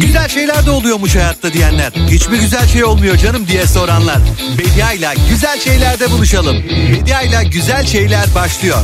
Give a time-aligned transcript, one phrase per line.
[0.00, 1.92] Güzel şeyler de oluyormuş hayatta diyenler.
[2.10, 4.18] Hiç mi güzel şey olmuyor canım diye soranlar.
[4.58, 6.56] Bedia ile güzel şeylerde buluşalım.
[6.92, 8.78] Bedia ile güzel şeyler başlıyor.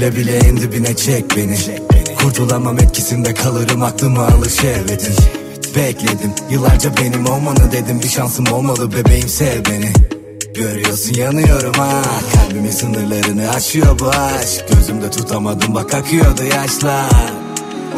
[0.00, 1.56] Bile bile en dibine çek beni.
[2.22, 5.14] Kurtulamam etkisinde kalırım aklıma alır şehvetin
[5.76, 8.02] Bekledim yıllarca benim olmanı dedim.
[8.02, 9.92] Bir şansım olmalı bebeğim sev beni.
[10.54, 12.02] Görüyorsun yanıyorum ha.
[12.34, 14.64] Kalbimin sınırlarını aşıyor bu aşk.
[14.72, 17.39] Gözümde tutamadım bak akıyordu yaşlar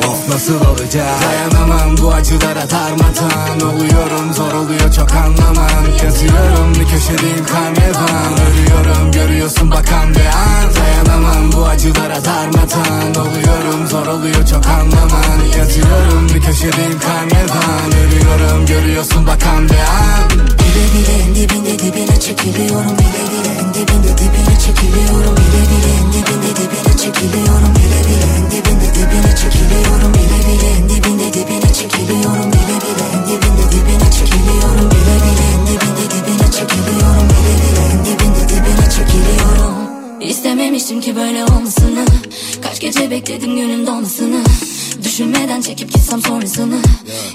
[0.08, 1.06] Of nasıl olacak?
[1.22, 5.84] Dayanamam bu acılara darmadan Oluyorum zor oluyor çok anlamam.
[6.04, 10.66] Yazıyorum bir köşedeyim karnevan Ölüyorum görüyorsun bakan bir an.
[10.76, 15.38] Dayanamam bu acılara darmadan Oluyorum zor oluyor çok anlamam.
[15.58, 20.30] Yazıyorum bir köşedeyim karnevan Ölüyorum görüyorsun bakan bir an.
[20.30, 22.98] Bile bile en dibinde dibine çekiliyorum.
[22.98, 25.36] Bile bile en dibinde dibine çekiliyorum.
[25.36, 27.74] Bile bile en dibinde dibine çekiliyorum.
[27.76, 28.71] Bile bile en dibinde
[29.02, 30.68] dibine çekiliyorum Bile bile.
[30.78, 33.04] En dibinde dibine çekiliyorum Bile bile.
[33.14, 35.44] En dibinde dibine çekiliyorum Bile bile.
[35.54, 37.82] En dibinde dibine çekiliyorum Bile bile.
[37.92, 39.74] En dibinde dibine çekiliyorum.
[40.20, 42.04] İstememiştim ki böyle olmasını.
[42.62, 44.44] Kaç gece bekledim günün dolmasını.
[45.04, 46.78] Düşünmeden çekip gitsem sonrasını.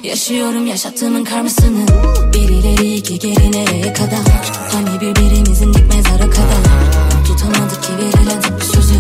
[0.04, 1.88] Yaşıyorum yaşattığımın karmasını.
[2.34, 4.52] Bir ileri iki geri nereye kadar.
[4.74, 7.07] Hani birbirimizin dik mezara kadar
[7.48, 8.42] Tutamadık ki verilen
[8.74, 8.94] sözü.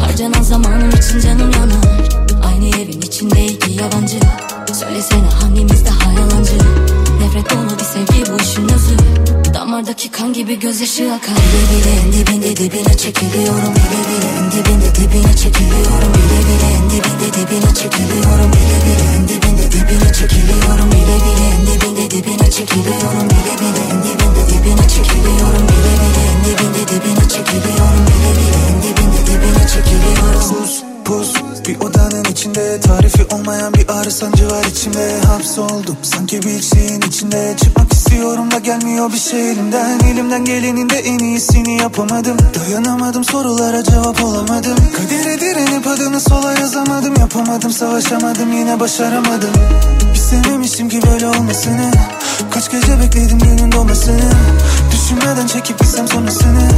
[0.00, 2.08] Harcanan zamanım için canım yanar.
[2.44, 4.20] Aynı evin içinde iki yabancı.
[4.80, 6.52] Söylesene hangimiz daha yalancı?
[7.20, 8.96] Nefret dolu bir sevgi bu işin özü.
[9.54, 11.34] Damardaki kan gibi gözyaşı akar.
[11.36, 13.74] Bile bile en dibinde dibine çekiliyorum.
[13.74, 16.12] Bile bile en dibinde dibine çekiliyorum.
[16.14, 18.50] Bile bile en dibinde dibine çekiliyorum.
[18.52, 20.90] Bile bile en dibinde dibine çekiliyorum.
[20.92, 26.44] Bile bile en dibinde dibine çekiliyorum Bile bile en dibinde dibine çekiliyorum Bile bile en
[26.44, 30.64] dibinde dibine çekiliyorum Bile bile en dibinde dibine çekiliyorum.
[30.64, 31.32] Pus pus
[31.68, 35.20] bir odanın içinde Tarifi olmayan bir ağrı sancı var içimde.
[35.26, 37.54] Hapsoldum sanki bir şeyin içinde.
[37.64, 40.00] Çıkmak istiyorum da gelmiyor bir şey elimden.
[40.00, 42.36] Elimden gelenin de en iyisini yapamadım.
[42.54, 44.76] Dayanamadım sorulara cevap olamadım.
[44.96, 47.14] Kadere direnip adını sola yazamadım.
[47.18, 49.52] Yapamadım savaşamadım yine başaramadım.
[50.14, 51.90] İstememiştim ki böyle olmasını.
[52.50, 54.30] Kaç gece bekledim günün doğmasını
[55.08, 56.68] Düşünmeden çekip gitsem sonrasını.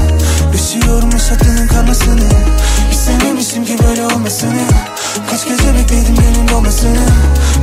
[0.52, 2.28] Yaşıyorum yaşattığının karmasını.
[2.92, 4.62] İstememiştim ki böyle olmasını.
[5.30, 7.06] Kaç gece bekledim günün doğmasını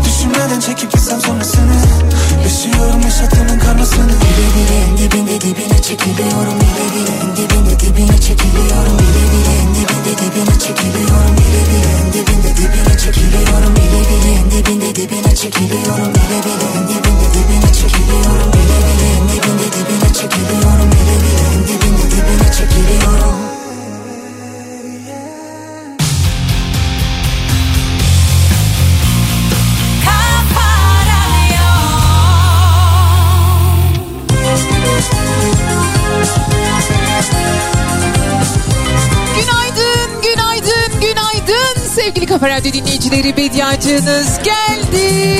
[0.06, 1.78] Düşünmeden çekip gitsem sonrasını.
[2.44, 4.08] Yaşıyorum yaşattığının karmasını.
[4.08, 6.60] Bile bile en dibinde dibine çekiliyorum.
[6.60, 8.98] Bile bile en dibinde dibine çekiliyorum.
[9.00, 11.34] Bile bile en dibinde dibine çekiliyorum.
[11.38, 13.76] Bile bile en dibinde dibine çekiliyorum.
[13.76, 16.14] Bile bile en dibinde dibine çekiliyorum.
[16.14, 16.67] Bile bile
[43.08, 45.38] dinleyicileri Bediacınız geldi.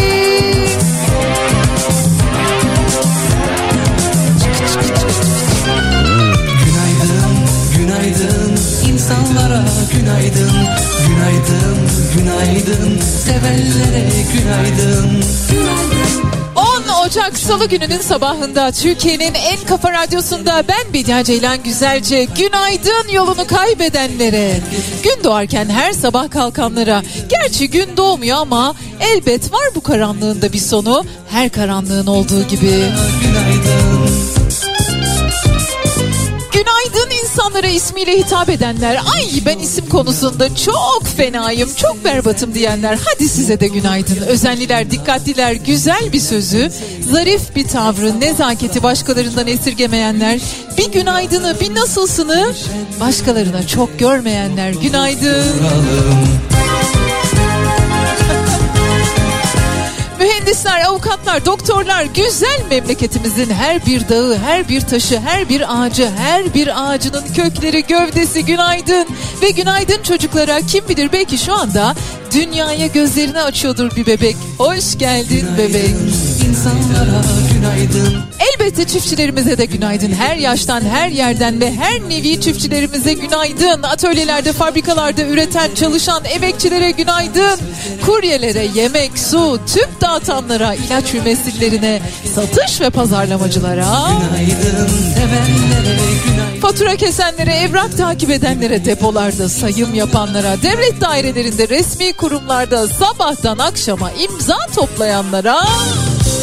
[6.66, 7.34] Günaydın,
[7.78, 8.58] günaydın.
[8.92, 10.52] İnsanlara günaydın.
[11.08, 13.00] Günaydın, günaydın.
[13.26, 15.24] Sevenlere günaydın.
[16.56, 23.48] 10 Ocak Salı gününün sabahında Türkiye'nin en kafa radyosunda ben Bediye Ceylan Güzelce günaydın yolunu
[23.48, 24.60] kaybedenlere,
[25.04, 27.04] gün doğarken her sabah kalkanlara,
[27.48, 32.84] gerçi gün doğmuyor ama elbet var bu karanlığında bir sonu, her karanlığın olduğu gibi.
[36.54, 38.96] Günaydın insanlara ismiyle hitap edenler.
[39.16, 43.00] Ay ben isim konusunda çok fenayım, çok berbatım diyenler.
[43.06, 44.22] Hadi size de günaydın.
[44.28, 46.72] Özenliler, dikkatliler, güzel bir sözü,
[47.12, 50.40] zarif bir tavrı, nezaketi başkalarından esirgemeyenler.
[50.78, 52.54] Bir günaydını, bir nasılsını
[53.00, 54.72] başkalarına çok görmeyenler.
[54.72, 55.46] Günaydın.
[60.48, 66.54] Mühendisler, avukatlar, doktorlar güzel memleketimizin her bir dağı, her bir taşı, her bir ağacı, her
[66.54, 69.08] bir ağacının kökleri, gövdesi günaydın.
[69.42, 71.96] Ve günaydın çocuklara kim bilir belki şu anda
[72.34, 74.36] dünyaya gözlerini açıyordur bir bebek.
[74.58, 75.96] Hoş geldin bebek.
[76.50, 77.22] İnsanlara
[77.54, 80.12] günaydın Elbette çiftçilerimize de günaydın.
[80.12, 83.84] Her yaştan, her yerden ve her nevi çiftçilerimize günaydın.
[83.84, 87.60] Atölyelerde, fabrikalarda üreten, çalışan emekçilere günaydın.
[88.06, 92.02] Kuryelere yemek, su, tüp dağıtanlara, ilaç ümessillerine,
[92.36, 101.02] satış ve pazarlamacılara, Günaydın sevenlere günaydın fatura kesenlere, evrak takip edenlere, depolarda sayım yapanlara, devlet
[101.02, 105.62] dairelerinde, resmi kurumlarda sabahtan akşama imza toplayanlara,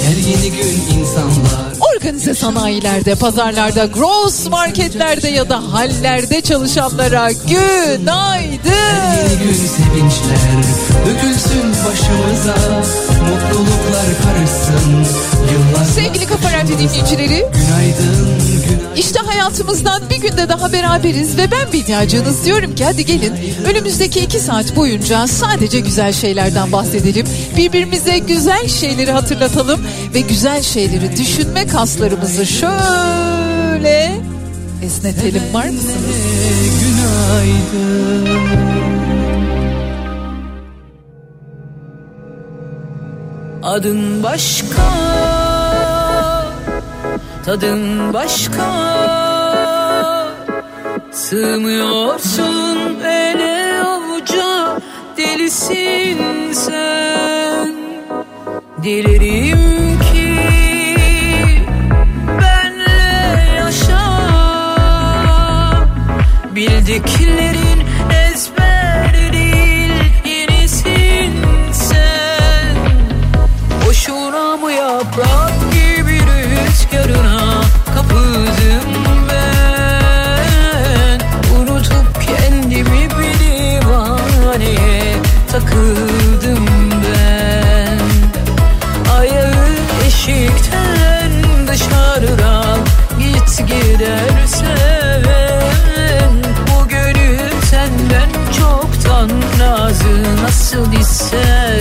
[0.04, 1.74] Her yeni gün insanlar.
[1.96, 8.72] Organize sanayilerde, pazarlarda, gross marketlerde ya da hallerde çalışanlara günaydın.
[9.16, 10.64] Yeni gün sevinçler.
[11.06, 12.54] Dökülsün başımıza
[13.10, 15.06] Mutluluklar karışsın.
[15.52, 21.72] Yıllar Sevgili Kafa Radyo dinleyicileri, Günaydın günaydın işte hayatımızdan bir günde daha beraberiz ve ben
[21.72, 23.32] Bediacığınız diyorum ki hadi gelin
[23.66, 27.26] önümüzdeki iki saat boyunca sadece güzel şeylerden bahsedelim.
[27.56, 29.80] Birbirimize güzel şeyleri hatırlatalım
[30.14, 34.14] ve güzel şeyleri düşünme kaslarımızı şöyle
[34.82, 35.94] esnetelim var mısınız?
[36.80, 38.24] Günaydın
[43.62, 44.82] Adın başka
[47.44, 48.64] Tadın başka.
[51.12, 54.80] Sığmıyorsun ele avuca.
[55.16, 57.74] Delisin sen.
[58.82, 60.36] Dilerim ki
[62.40, 64.00] Benle yaşa.
[66.54, 67.82] Bildiklerin
[100.82, 101.73] disse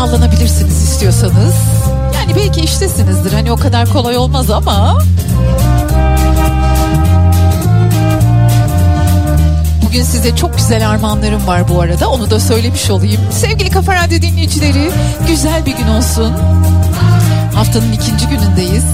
[0.00, 1.54] sallanabilirsiniz istiyorsanız.
[2.14, 4.98] Yani belki iştesinizdir hani o kadar kolay olmaz ama.
[9.86, 13.20] Bugün size çok güzel armağanlarım var bu arada onu da söylemiş olayım.
[13.30, 14.90] Sevgili Kafa Radyo dinleyicileri
[15.28, 16.32] güzel bir gün olsun.
[17.54, 18.84] Haftanın ikinci günündeyiz.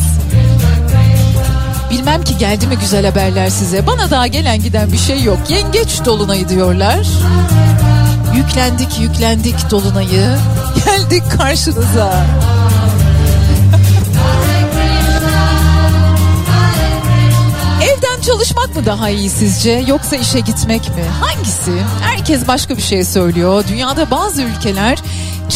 [1.90, 3.86] Bilmem ki geldi mi güzel haberler size.
[3.86, 5.38] Bana daha gelen giden bir şey yok.
[5.48, 7.06] Yengeç dolunayı diyorlar.
[8.36, 10.36] Yüklendik yüklendik dolunayı.
[11.10, 12.26] Geldik karşınıza.
[17.82, 21.04] Evden çalışmak mı daha iyi sizce yoksa işe gitmek mi?
[21.20, 21.70] Hangisi?
[22.00, 23.64] Herkes başka bir şey söylüyor.
[23.68, 24.98] Dünyada bazı ülkeler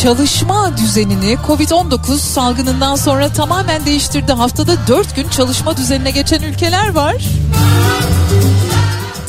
[0.03, 4.33] çalışma düzenini Covid-19 salgınından sonra tamamen değiştirdi.
[4.33, 7.17] Haftada 4 gün çalışma düzenine geçen ülkeler var.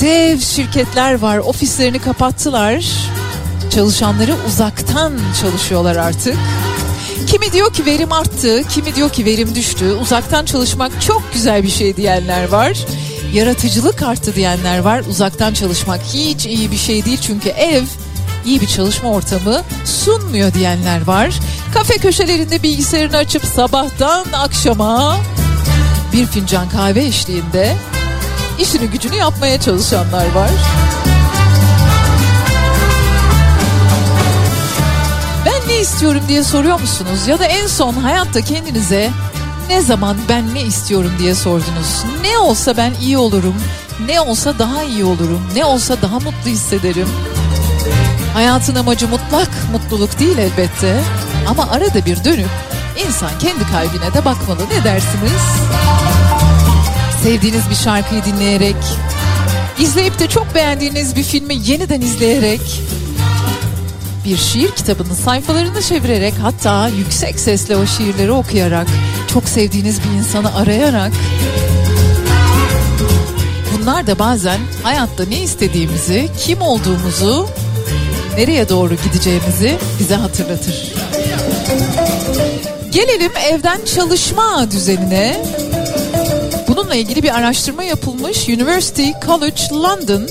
[0.01, 1.37] Dev şirketler var.
[1.37, 2.85] Ofislerini kapattılar.
[3.75, 6.37] Çalışanları uzaktan çalışıyorlar artık.
[7.27, 9.93] Kimi diyor ki verim arttı, kimi diyor ki verim düştü.
[9.93, 12.77] Uzaktan çalışmak çok güzel bir şey diyenler var.
[13.33, 15.03] Yaratıcılık arttı diyenler var.
[15.09, 17.83] Uzaktan çalışmak hiç iyi bir şey değil çünkü ev
[18.45, 21.39] iyi bir çalışma ortamı sunmuyor diyenler var.
[21.73, 25.17] Kafe köşelerinde bilgisayarını açıp sabahtan akşama
[26.13, 27.75] bir fincan kahve eşliğinde
[28.59, 30.51] işini gücünü yapmaya çalışanlar var.
[35.81, 37.27] İstiyorum diye soruyor musunuz?
[37.27, 39.09] Ya da en son hayatta kendinize
[39.69, 42.03] ne zaman ben ne istiyorum diye sordunuz.
[42.21, 43.55] Ne olsa ben iyi olurum,
[44.05, 47.07] ne olsa daha iyi olurum, ne olsa daha mutlu hissederim.
[48.33, 51.01] Hayatın amacı mutlak mutluluk değil elbette.
[51.47, 52.49] Ama arada bir dönüp
[53.07, 55.41] insan kendi kalbine de bakmalı ne dersiniz?
[57.23, 58.75] Sevdiğiniz bir şarkıyı dinleyerek,
[59.79, 62.61] izleyip de çok beğendiğiniz bir filmi yeniden izleyerek,
[64.25, 68.87] bir şiir kitabının sayfalarını çevirerek hatta yüksek sesle o şiirleri okuyarak,
[69.33, 71.11] çok sevdiğiniz bir insanı arayarak
[73.81, 77.47] bunlar da bazen hayatta ne istediğimizi, kim olduğumuzu,
[78.37, 80.93] nereye doğru gideceğimizi bize hatırlatır.
[82.91, 85.45] Gelelim evden çalışma düzenine.
[86.67, 88.49] Bununla ilgili bir araştırma yapılmış.
[88.49, 90.27] University College London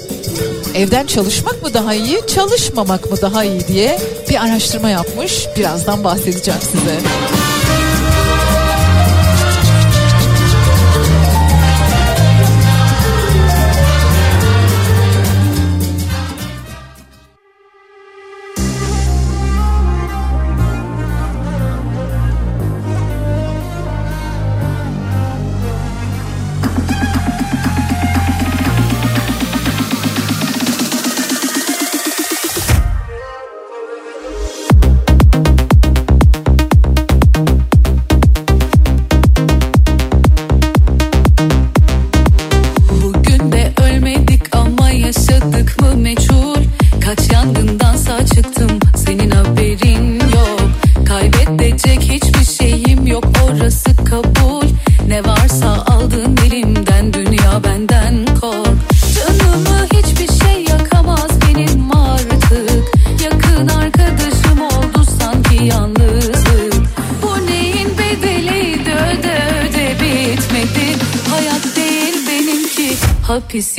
[0.75, 3.99] evden çalışmak mı daha iyi, çalışmamak mı daha iyi diye
[4.31, 5.47] bir araştırma yapmış.
[5.57, 7.01] Birazdan bahsedeceğim size.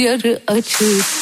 [0.02, 1.21] yarı açık.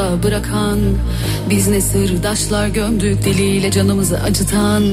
[0.00, 0.78] yolda bırakan
[1.50, 4.84] Biz ne sırdaşlar gömdük diliyle canımızı acıtan.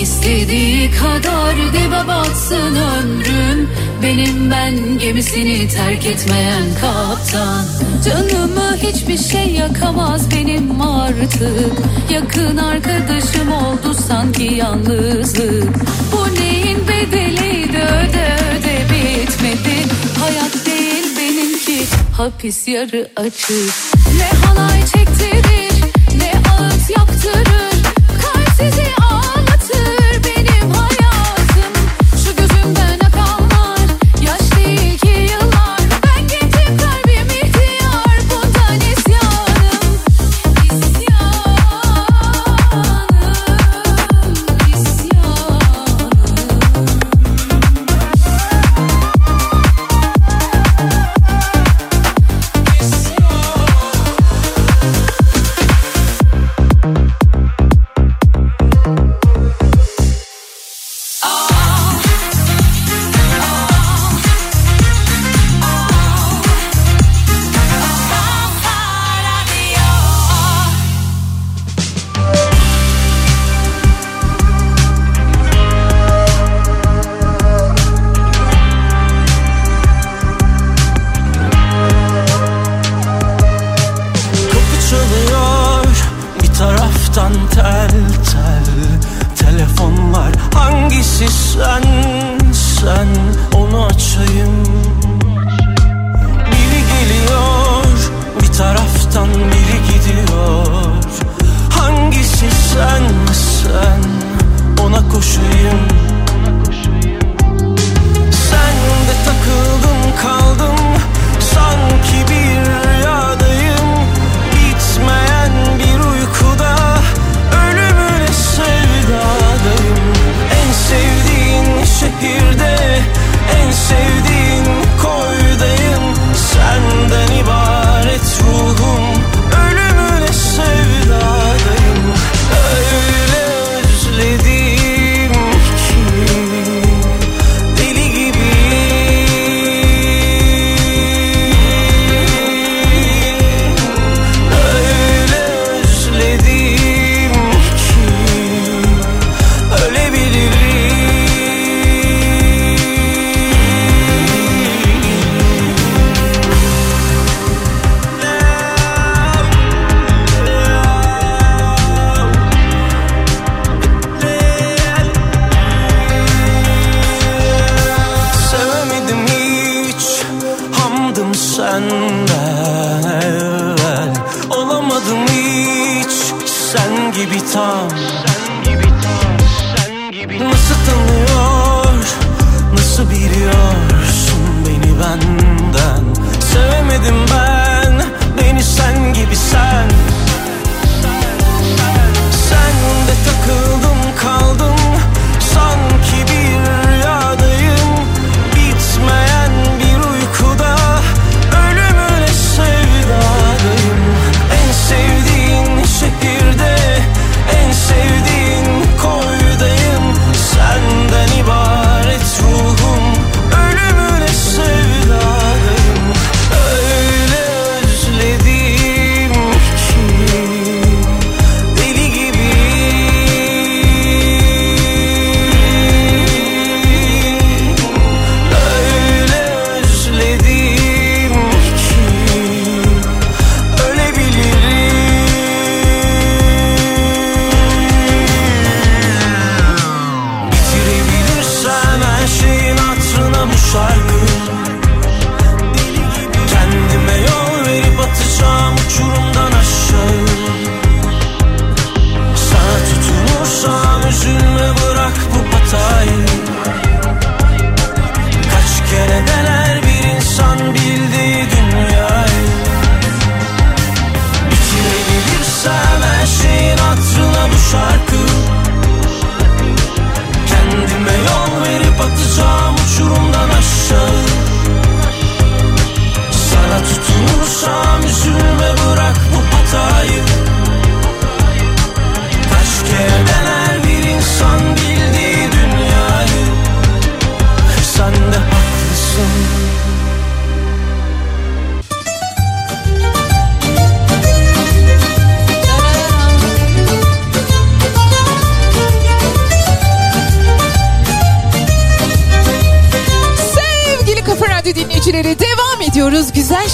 [0.00, 3.68] İstediği kadar dibe batsın ömrüm
[4.02, 7.64] Benim ben gemisini terk etmeyen kaptan.
[8.04, 11.72] Canımı hiçbir şey yakamaz benim artık.
[12.10, 15.68] Yakın arkadaşım oldu sanki yalnızlık.
[16.12, 19.76] Bu neyin bedeliydi öde öde bitmedi.
[20.20, 23.85] Hayat değil benimki hapis yarı açık.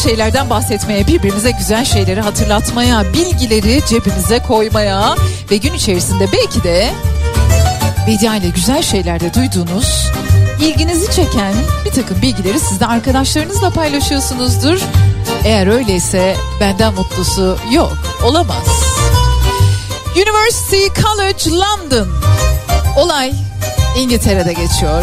[0.03, 5.17] Şeylerden bahsetmeye, birbirimize güzel şeyleri hatırlatmaya, bilgileri cebimize koymaya
[5.51, 6.91] ve gün içerisinde belki de
[8.07, 10.11] Bedia ile güzel şeylerde duyduğunuz,
[10.61, 14.81] ilginizi çeken bir takım bilgileri siz de arkadaşlarınızla paylaşıyorsunuzdur.
[15.45, 18.67] Eğer öyleyse benden mutlusu yok, olamaz.
[20.17, 22.09] University College London.
[22.97, 23.33] Olay
[23.99, 25.03] İngiltere'de geçiyor.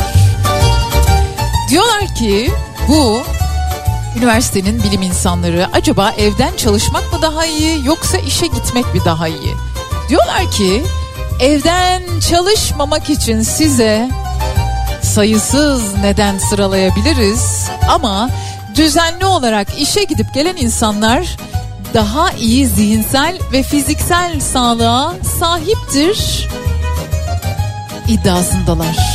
[1.69, 2.51] Diyorlar ki
[2.87, 3.23] bu
[4.19, 9.53] üniversitenin bilim insanları acaba evden çalışmak mı daha iyi yoksa işe gitmek mi daha iyi?
[10.09, 10.83] Diyorlar ki
[11.39, 14.09] evden çalışmamak için size
[15.01, 18.29] sayısız neden sıralayabiliriz ama
[18.75, 21.37] düzenli olarak işe gidip gelen insanlar
[21.93, 26.47] daha iyi zihinsel ve fiziksel sağlığa sahiptir
[28.07, 29.08] iddiasındalar.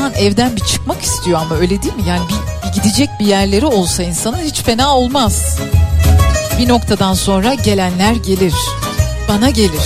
[0.00, 2.02] İnsan evden bir çıkmak istiyor ama öyle değil mi?
[2.08, 5.58] Yani bir, bir gidecek bir yerleri olsa insanın hiç fena olmaz.
[6.58, 8.54] Bir noktadan sonra gelenler gelir.
[9.28, 9.70] Bana gelir.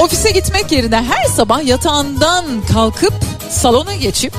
[0.00, 3.14] Ofise gitmek yerine her sabah yatağından kalkıp
[3.50, 4.34] salona geçip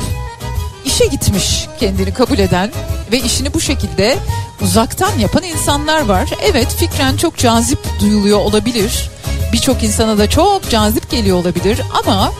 [0.85, 2.71] işe gitmiş kendini kabul eden
[3.11, 4.17] ve işini bu şekilde
[4.61, 6.29] uzaktan yapan insanlar var.
[6.41, 9.10] Evet fikren çok cazip duyuluyor olabilir.
[9.53, 12.31] Birçok insana da çok cazip geliyor olabilir ama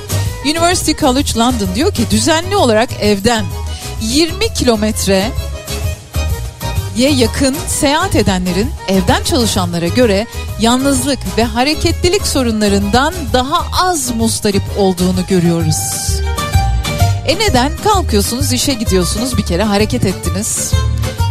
[0.46, 3.46] University College London diyor ki düzenli olarak evden
[4.02, 5.32] 20 kilometre
[6.96, 10.28] ye yakın seyahat edenlerin evden çalışanlara göre
[10.60, 15.78] yalnızlık ve hareketlilik sorunlarından daha az mustarip olduğunu görüyoruz.
[17.28, 17.72] E neden?
[17.84, 20.72] Kalkıyorsunuz işe gidiyorsunuz bir kere hareket ettiniz.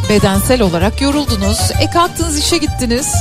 [0.08, 1.58] Bedensel olarak yoruldunuz.
[1.80, 3.14] E kalktınız işe gittiniz.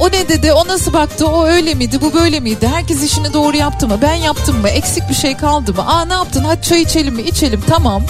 [0.00, 0.52] O ne dedi?
[0.52, 1.26] O nasıl baktı?
[1.26, 2.00] O öyle miydi?
[2.00, 2.68] Bu böyle miydi?
[2.68, 3.98] Herkes işini doğru yaptı mı?
[4.02, 4.68] Ben yaptım mı?
[4.68, 5.88] Eksik bir şey kaldı mı?
[5.88, 6.44] Aa ne yaptın?
[6.44, 7.22] Hadi çay içelim mi?
[7.22, 8.02] İçelim tamam.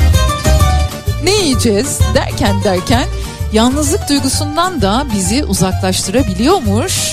[1.24, 1.98] Ne yiyeceğiz?
[2.14, 3.04] Derken derken
[3.52, 7.12] yalnızlık duygusundan da bizi uzaklaştırabiliyormuş.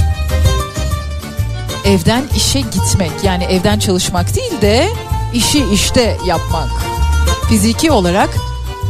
[1.85, 4.89] Evden işe gitmek yani evden çalışmak değil de
[5.33, 6.69] işi işte yapmak.
[7.49, 8.29] Fiziki olarak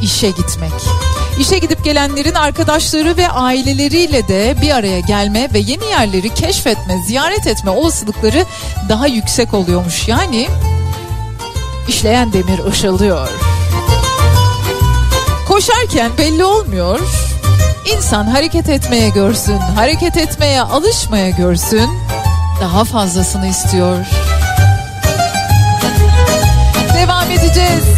[0.01, 1.06] işe gitmek.
[1.39, 7.47] İşe gidip gelenlerin arkadaşları ve aileleriyle de bir araya gelme ve yeni yerleri keşfetme, ziyaret
[7.47, 8.45] etme olasılıkları
[8.89, 10.07] daha yüksek oluyormuş.
[10.07, 10.47] Yani
[11.87, 13.29] işleyen demir ışıldıyor.
[15.47, 16.99] Koşarken belli olmuyor.
[17.95, 21.89] İnsan hareket etmeye görsün, hareket etmeye alışmaya görsün.
[22.61, 24.05] Daha fazlasını istiyor.
[26.93, 27.96] Devam edeceğiz.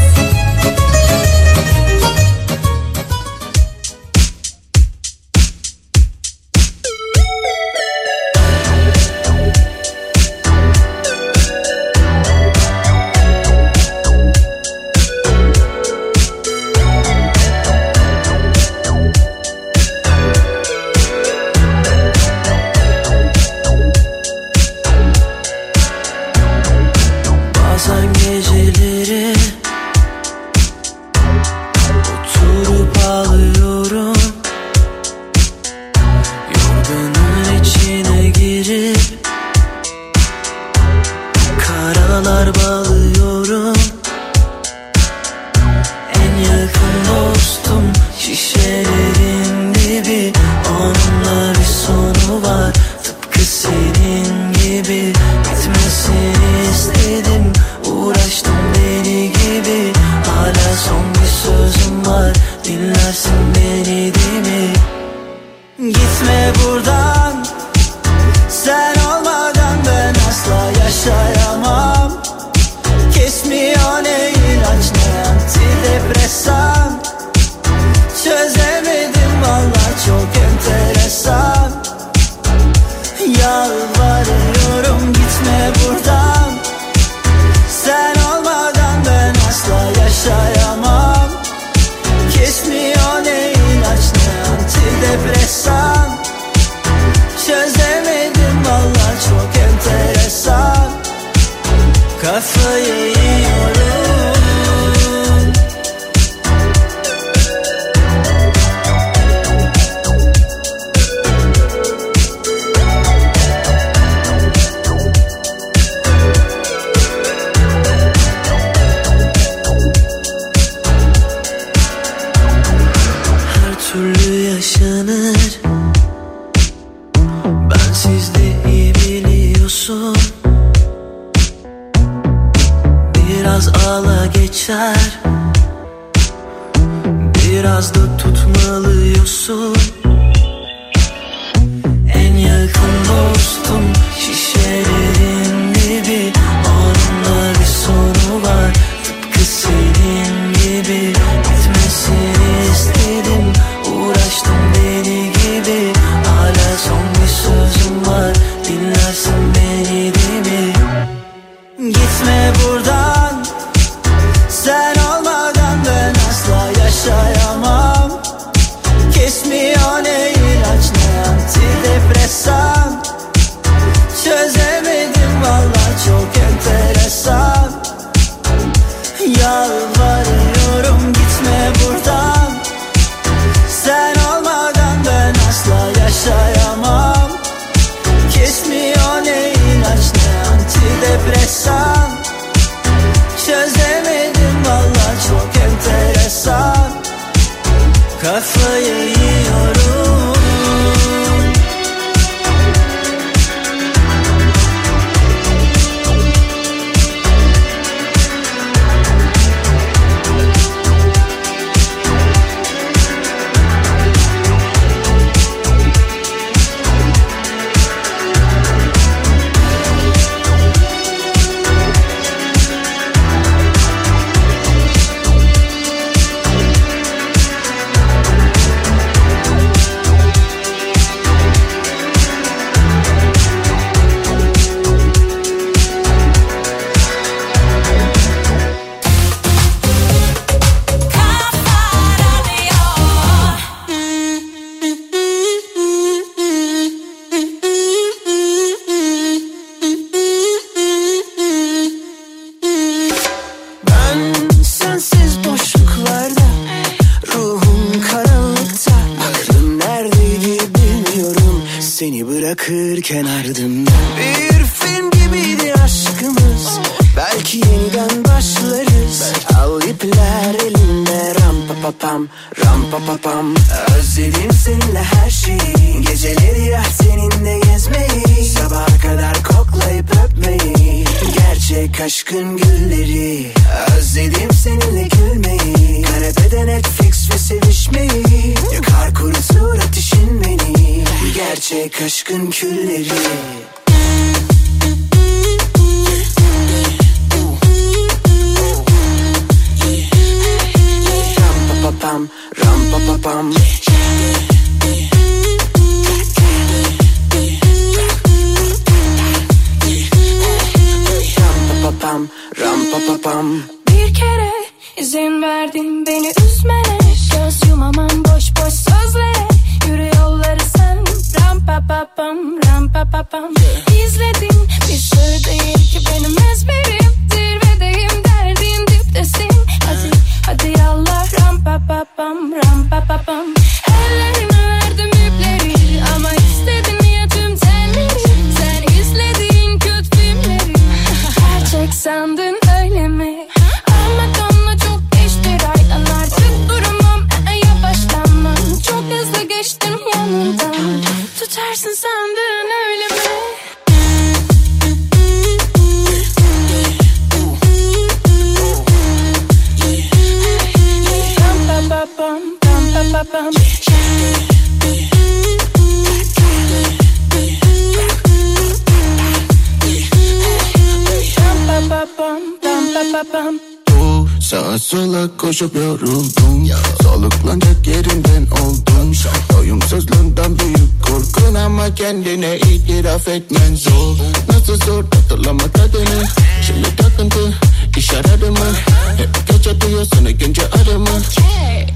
[374.49, 376.65] Sağa sola koşup yoruldum.
[376.65, 376.77] Yo.
[377.03, 379.13] Soluklanacak yerinden oldum.
[379.53, 384.15] Doyumsuzluğundan büyük korkun Ama kendine itiraf etmen zor.
[384.49, 386.23] Nasıl zor hatırlamak adını
[386.67, 387.53] Şimdi takıntı.
[387.99, 388.75] Bakış ararımı
[389.17, 391.21] Hep gece duyuyorsun e, günce arımı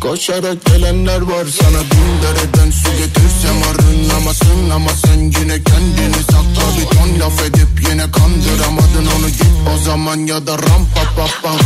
[0.02, 6.98] Koşarak gelenler var sana Bin dereden su getirsem arınamasın Ama sen yine kendini sakla Bir
[6.98, 9.28] ton laf edip yine kandıramadın onu.
[9.28, 11.28] Git o zaman ya da ram pa pa.
[11.44, 11.58] Pa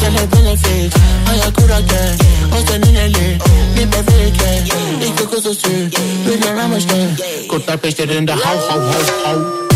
[0.00, 0.94] Sana benefit
[1.30, 2.18] Ayak kurarken
[2.58, 3.38] O senin eli
[3.76, 4.64] Bir bebekle
[5.06, 5.92] İlk kokusu sür
[6.28, 7.08] Bir yaramışken
[7.50, 9.71] Kurtlar peşlerinde hav hav hav hav.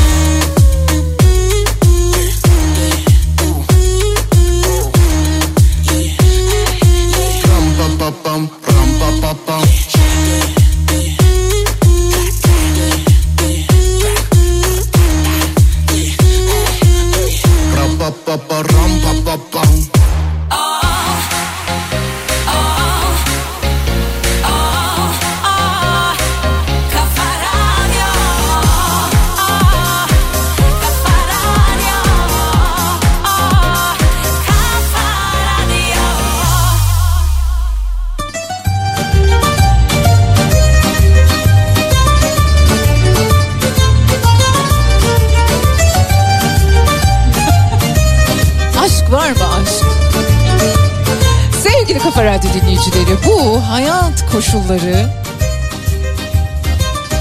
[52.26, 55.06] Radyo dinleyicileri bu hayat koşulları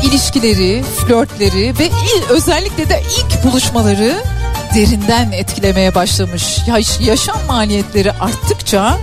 [0.04, 1.90] ilişkileri, flörtleri ve
[2.30, 4.16] özellikle de ilk buluşmaları
[4.76, 6.58] derinden etkilemeye başlamış.
[6.68, 8.98] Yaş, yaşam maliyetleri arttıkça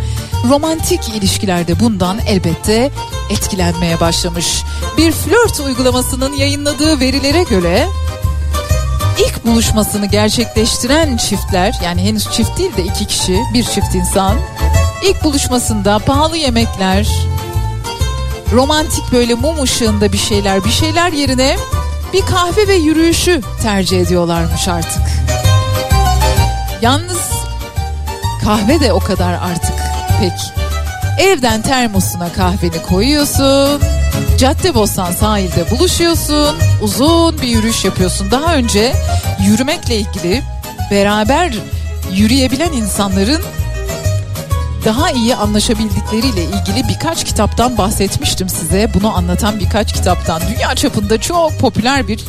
[0.49, 2.91] romantik ilişkilerde bundan elbette
[3.31, 4.63] etkilenmeye başlamış.
[4.99, 7.87] Bir flört uygulamasının yayınladığı verilere göre
[9.19, 14.37] ilk buluşmasını gerçekleştiren çiftler yani henüz çift değil de iki kişi bir çift insan
[15.05, 17.09] ilk buluşmasında pahalı yemekler
[18.53, 21.57] romantik böyle mum ışığında bir şeyler bir şeyler yerine
[22.13, 25.03] bir kahve ve yürüyüşü tercih ediyorlarmış artık.
[26.83, 27.31] Yalnız
[28.45, 29.75] kahve de o kadar artık
[30.21, 30.33] pek.
[31.19, 33.83] Evden termosuna kahveni koyuyorsun.
[34.39, 36.57] Caddebostan sahilde buluşuyorsun.
[36.83, 38.31] Uzun bir yürüyüş yapıyorsun.
[38.31, 38.93] Daha önce
[39.47, 40.43] yürümekle ilgili
[40.91, 41.53] beraber
[42.13, 43.43] yürüyebilen insanların
[44.85, 48.91] daha iyi anlaşabildikleriyle ilgili birkaç kitaptan bahsetmiştim size.
[48.95, 50.43] Bunu anlatan birkaç kitaptan.
[50.55, 52.21] Dünya çapında çok popüler bir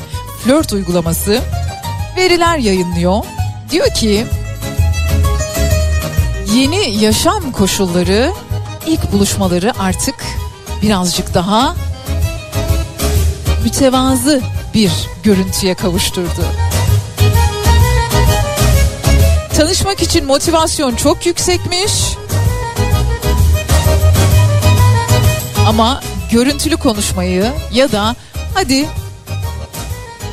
[0.43, 1.41] flört uygulaması.
[2.17, 3.23] Veriler yayınlıyor.
[3.71, 4.25] Diyor ki
[6.55, 8.31] yeni yaşam koşulları
[8.87, 10.15] ilk buluşmaları artık
[10.81, 11.75] birazcık daha
[13.63, 14.41] mütevazı
[14.73, 14.91] bir
[15.23, 16.45] görüntüye kavuşturdu.
[19.57, 21.91] Tanışmak için motivasyon çok yüksekmiş.
[25.67, 26.01] Ama
[26.31, 28.15] görüntülü konuşmayı ya da
[28.53, 28.85] hadi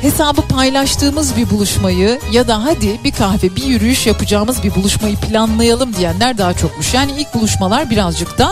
[0.01, 5.95] hesabı paylaştığımız bir buluşmayı ya da hadi bir kahve bir yürüyüş yapacağımız bir buluşmayı planlayalım
[5.95, 6.93] diyenler daha çokmuş.
[6.93, 8.51] Yani ilk buluşmalar birazcık da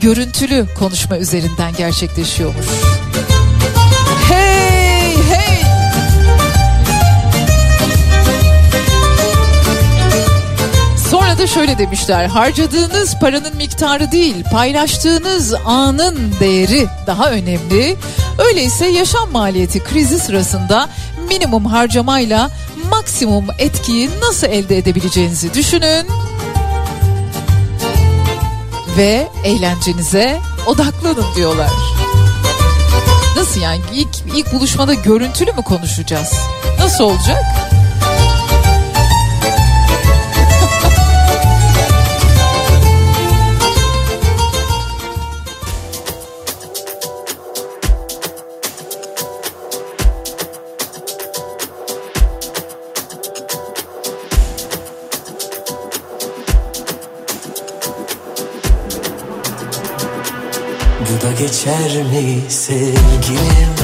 [0.00, 2.66] görüntülü konuşma üzerinden gerçekleşiyormuş.
[11.40, 12.26] Da şöyle demişler.
[12.26, 17.96] Harcadığınız paranın miktarı değil, paylaştığınız anın değeri daha önemli.
[18.38, 20.88] Öyleyse yaşam maliyeti krizi sırasında
[21.28, 22.50] minimum harcamayla
[22.90, 26.06] maksimum etkiyi nasıl elde edebileceğinizi düşünün.
[28.96, 31.70] Ve eğlencenize odaklanın diyorlar.
[33.36, 36.34] Nasıl yani ilk, ilk buluşmada görüntülü mü konuşacağız?
[36.80, 37.59] Nasıl olacak?
[61.30, 63.74] Da geçer mi sevgilim?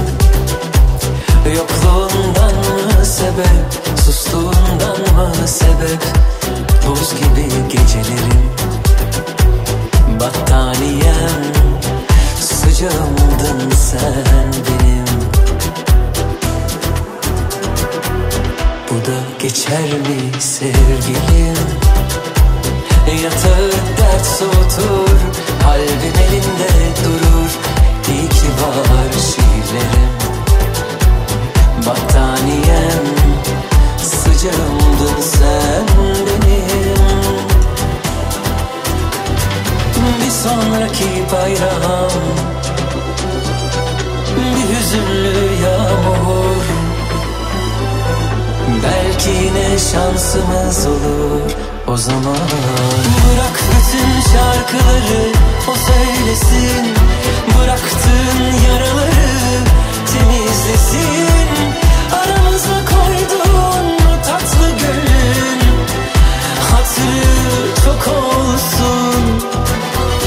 [1.56, 6.02] Yokluğundan mı sebep Sustuğundan mı sebep?
[6.88, 8.50] Buz gibi gecelerim.
[10.20, 11.44] Battaniyem
[12.40, 15.06] Sıcağımdın sen benim.
[18.90, 21.56] Bu da geçer mi sevgilim?
[23.22, 25.16] Yatağı dert soğutur
[25.66, 26.70] Kalbim elinde
[27.04, 27.50] durur
[28.02, 28.28] ki
[28.68, 30.12] var şiirlerim.
[31.86, 33.06] Battaniyem
[33.98, 35.86] Sıcağımdın sen
[36.26, 36.96] benim.
[40.24, 42.10] Bir sonraki bayram
[44.36, 46.64] Bir hüzünlü yağmur.
[48.82, 52.36] Belki yine şansımız olur o zaman.
[53.24, 55.32] Bırak bütün şarkıları
[55.68, 56.94] o söylesin.
[57.58, 59.64] Bıraktığın yaraları
[60.12, 61.48] temizlesin.
[62.12, 65.60] Aramıza koyduğun tatlı gölün
[66.70, 69.42] Hatırı çok olsun.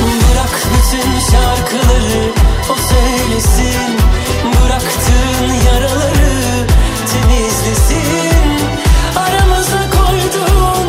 [0.01, 2.31] Bırak bütün şarkıları
[2.69, 3.97] o söylesin.
[4.45, 6.65] Bıraktığın yaraları
[7.11, 8.49] temizlesin.
[9.15, 10.88] Aramıza koyduğun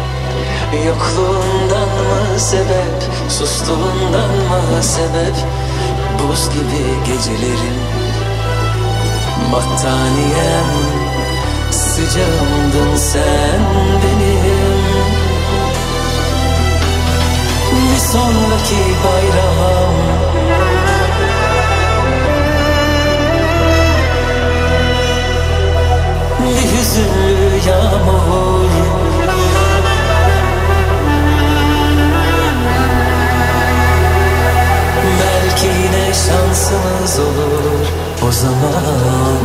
[0.71, 5.35] Yokluğundan mı sebep Sustuğundan mı sebep?
[6.19, 7.79] Buz gibi gecelerin
[9.51, 10.71] Battaniyem
[11.71, 13.61] Sıcağımdın sen
[14.03, 14.81] benim.
[17.71, 19.95] Bir sonraki bayrağım?
[26.39, 28.60] Bir hüzünlü yağmur?
[36.27, 37.85] şansımız olur
[38.27, 39.39] o zaman.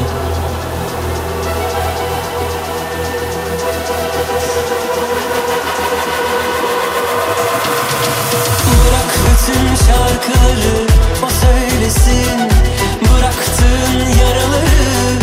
[8.66, 10.86] Bırak bütün şarkıları
[11.24, 12.38] o söylesin.
[13.02, 15.18] Bıraktığın yaraları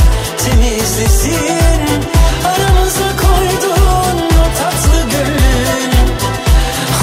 [0.45, 2.03] temizlesin.
[2.45, 5.91] Aramıza koyduğun o tatlı gönlün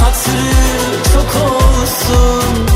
[0.01, 2.67] Hatırı çok olsun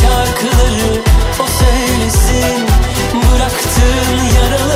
[0.00, 1.02] şarkıları
[1.40, 2.66] o söylesin.
[3.14, 4.73] Bıraktığın yaraları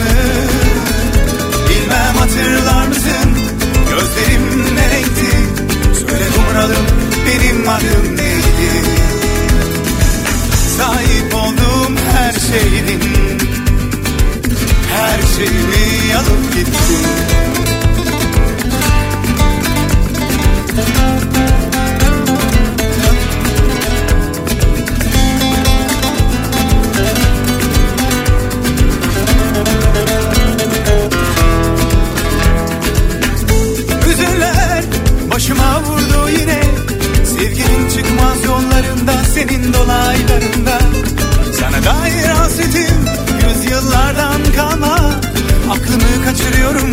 [0.00, 0.06] mı?
[1.68, 3.28] Bilmem hatırlar mısın?
[3.90, 5.30] Gözlerim ne renkti.
[6.00, 6.86] Söyle kumralım
[7.26, 8.70] benim adım neydi?
[10.76, 13.00] Sahip olduğum her şeyin
[14.92, 17.06] Her şeyimi alıp gittin
[35.50, 36.60] başıma vurdu yine.
[37.24, 40.78] Sevginin çıkmaz yollarında Senin dolaylarında.
[41.60, 42.96] Sana dair hasretim
[43.48, 44.96] Yüzyıllardan kalma.
[45.70, 46.90] Aklımı kaçırıyorum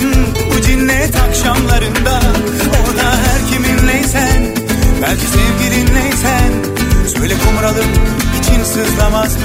[0.51, 2.21] Bu cinnet akşamlarında.
[2.69, 4.55] Orada her kiminleysen
[5.01, 6.51] Belki sevgilinleysen
[7.17, 7.91] Söyle kumralım
[8.41, 9.41] için sızlamaz mı?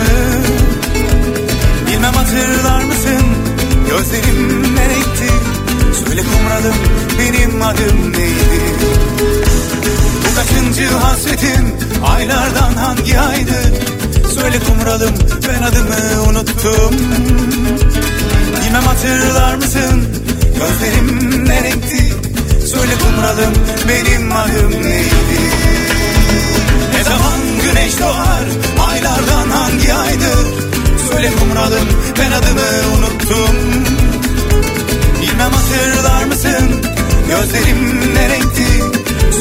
[1.86, 3.22] Bilmem hatırlar mısın
[3.88, 4.82] Gözlerim ne
[6.12, 6.74] Söyle kumralım
[7.18, 8.60] benim adım neydi?
[10.24, 11.74] Bu kaçıncı hasretim?
[12.04, 13.62] Aylardan hangi aydı
[14.34, 15.14] Söyle kumralım
[15.48, 16.96] ben adımı unuttum.
[18.56, 20.04] Bilmem hatırlar mısın?
[20.58, 22.14] Gözlerim ne renkti?
[22.66, 23.54] Söyle kumralım
[23.88, 25.40] benim adım neydi?
[26.94, 28.44] Ne zaman güneş doğar?
[28.90, 30.46] Aylardan hangi aydır?
[31.10, 31.88] Söyle kumralım
[32.18, 33.56] ben adımı unuttum
[35.42, 36.82] Bilmem hatırlar mısın?
[37.28, 38.66] Gözlerim ne renkti?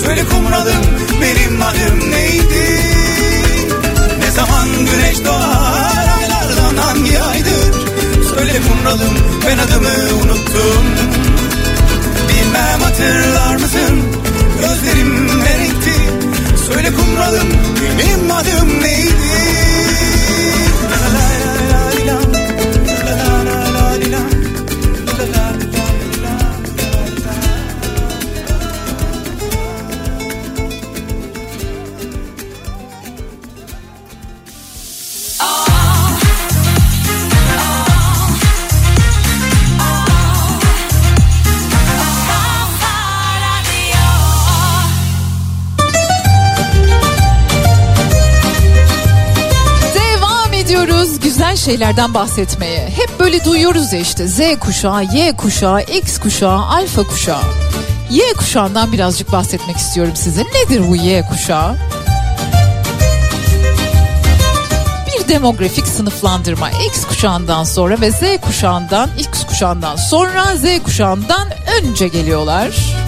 [0.03, 0.81] Söyle kumralım
[1.21, 2.81] benim adım neydi?
[4.19, 7.73] Ne zaman güneş doğar Aylardan hangi aydır?
[8.35, 10.85] Söyle kumralım ben adımı unuttum.
[12.29, 14.03] Bilmem hatırlar mısın?
[14.61, 15.93] Gözlerim ne renkti?
[16.67, 17.47] Söyle kumralım
[17.99, 19.70] benim adım neydi
[51.61, 52.89] şeylerden bahsetmeye.
[52.89, 57.41] Hep böyle duyuyoruz ya işte Z kuşağı, Y kuşağı, X kuşağı, alfa kuşağı.
[58.09, 60.43] Y kuşağından birazcık bahsetmek istiyorum size.
[60.43, 61.75] Nedir bu Y kuşağı?
[65.07, 71.47] Bir demografik sınıflandırma X kuşağından sonra ve Z kuşağından X kuşağından sonra Z kuşağından
[71.81, 73.00] önce geliyorlar.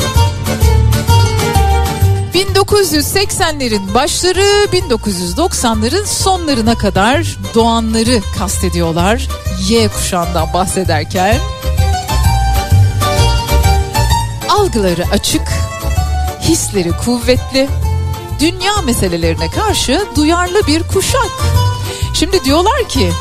[2.34, 9.27] 1980'lerin başları 1990'ların sonlarına kadar doğanları kastediyorlar
[9.69, 11.38] Y kuşağından bahsederken.
[14.49, 15.47] Algıları açık,
[16.41, 17.69] hisleri kuvvetli,
[18.39, 21.29] dünya meselelerine karşı duyarlı bir kuşak.
[22.13, 23.11] Şimdi diyorlar ki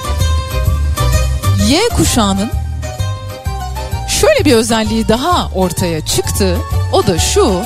[1.69, 2.51] Y kuşağının
[4.09, 6.57] şöyle bir özelliği daha ortaya çıktı.
[6.93, 7.63] O da şu.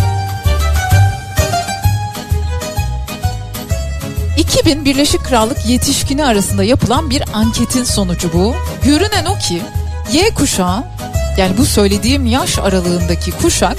[4.47, 8.55] 2000 Birleşik Krallık yetişkini arasında yapılan bir anketin sonucu bu.
[8.85, 9.63] Görünen o ki
[10.13, 10.85] Y kuşağı
[11.37, 13.77] yani bu söylediğim yaş aralığındaki kuşak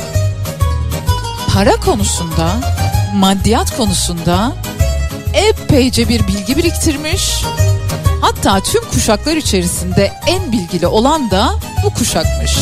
[1.53, 2.53] para konusunda,
[3.15, 4.53] maddiyat konusunda
[5.33, 7.43] epeyce bir bilgi biriktirmiş.
[8.21, 11.53] Hatta tüm kuşaklar içerisinde en bilgili olan da
[11.83, 12.57] bu kuşakmış.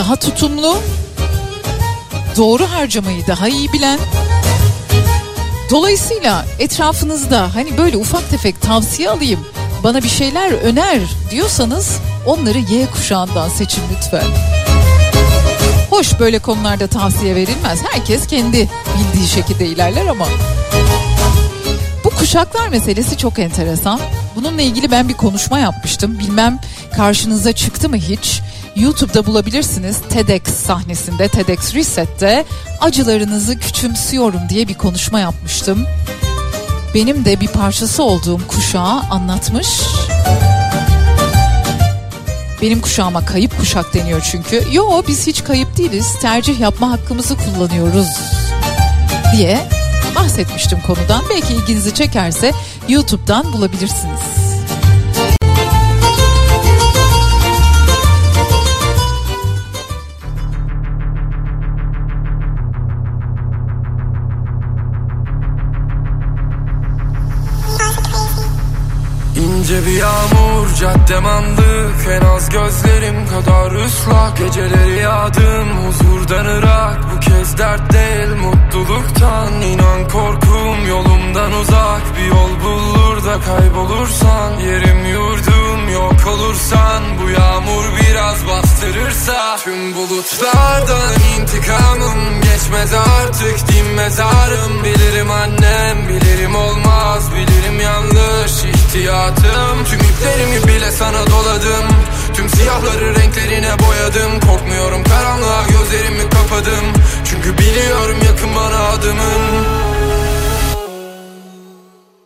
[0.00, 0.78] Daha tutumlu,
[2.36, 3.98] doğru harcamayı daha iyi bilen,
[5.70, 9.40] Dolayısıyla etrafınızda hani böyle ufak tefek tavsiye alayım,
[9.84, 14.24] bana bir şeyler öner diyorsanız onları Y kuşağından seçin lütfen.
[15.90, 17.80] Hoş böyle konularda tavsiye verilmez.
[17.92, 20.26] Herkes kendi bildiği şekilde ilerler ama.
[22.04, 24.00] Bu kuşaklar meselesi çok enteresan.
[24.36, 26.18] Bununla ilgili ben bir konuşma yapmıştım.
[26.18, 26.58] Bilmem
[26.96, 28.40] karşınıza çıktı mı hiç?
[28.76, 29.96] YouTube'da bulabilirsiniz.
[30.08, 32.44] TEDx sahnesinde, TEDx Reset'te
[32.80, 35.86] acılarınızı küçümsüyorum diye bir konuşma yapmıştım.
[36.94, 39.68] Benim de bir parçası olduğum kuşağı anlatmış.
[42.62, 44.64] Benim kuşağıma kayıp kuşak deniyor çünkü.
[44.72, 46.18] Yo biz hiç kayıp değiliz.
[46.22, 48.08] Tercih yapma hakkımızı kullanıyoruz
[49.36, 49.68] diye
[50.16, 51.22] bahsetmiştim konudan.
[51.30, 52.52] Belki ilginizi çekerse
[52.88, 54.49] YouTube'dan bulabilirsiniz.
[69.70, 74.38] İnce bir yağmur caddem andık En az gözlerim kadar ıslak.
[74.38, 76.98] Geceleri yağdım huzurdan ırak.
[77.14, 79.62] Bu kez dert değil mutluluktan.
[79.62, 82.02] İnan korkum yolumdan uzak.
[82.16, 84.52] Bir yol bulur da kaybolursan.
[84.58, 94.84] Yerim yurdum yok olursan Bu yağmur biraz bastırırsa Tüm bulutlardan intikamım Geçmez artık dinmez ağrım
[94.84, 99.84] Bilirim annem bilirim olmaz Bilirim yanlış ihtiyatım.
[99.84, 101.86] Tüm iplerimi bile sana doladım
[102.34, 104.40] Tüm siyahları renklerine boyadım.
[104.40, 106.84] Korkmuyorum karanlığa gözlerimi kapadım
[107.24, 109.66] Çünkü biliyorum yakın bana adımın.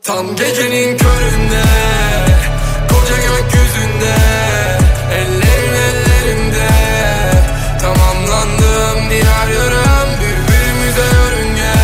[0.03, 1.63] Tam gecenin köründe
[3.35, 4.15] gökyüzünde
[5.13, 6.69] Ellerin ellerimde
[7.81, 11.75] Tamamlandım diğer yarım Birbirimize yörünge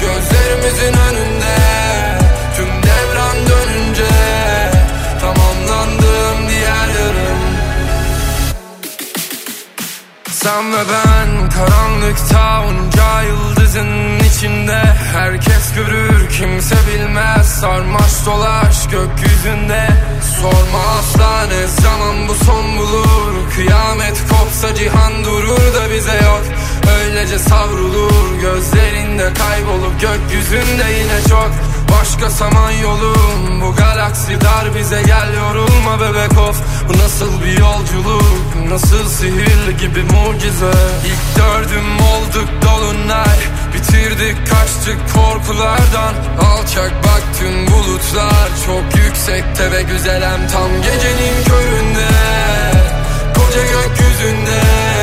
[0.00, 1.56] Gözlerimizin önünde
[2.56, 4.14] Tüm devran dönünce.
[5.20, 7.44] Tamamlandım diğer yarım
[10.30, 14.82] sen ve ben karanlıkta onca yıldızın içinde.
[15.12, 19.88] Herkes görür kimse bilmez Sarmaş dolaş gökyüzünde
[20.44, 21.46] Sorma asla
[21.82, 23.32] zaman bu son bulur.
[23.54, 26.42] Kıyamet kopsa cihan durur da bize yok.
[26.98, 31.50] Öylece savrulur gözlerinde kaybolup Gökyüzünde yine çok.
[31.92, 36.56] Başka saman yolum Bu galaksi dar bize gel yorulma bebek of.
[36.88, 40.74] Bu nasıl bir yolculuk Nasıl sihirli gibi mucize.
[41.06, 43.38] İlk dördüm olduk dolunay
[43.74, 46.14] Bitirdik kaçtık korkulardan.
[46.40, 47.24] Alçak bak
[47.66, 48.48] bulutlar.
[48.66, 52.08] Çok yüksekte ve güzelem Tam gecenin köründe.
[53.34, 54.93] Koca gökyüzünde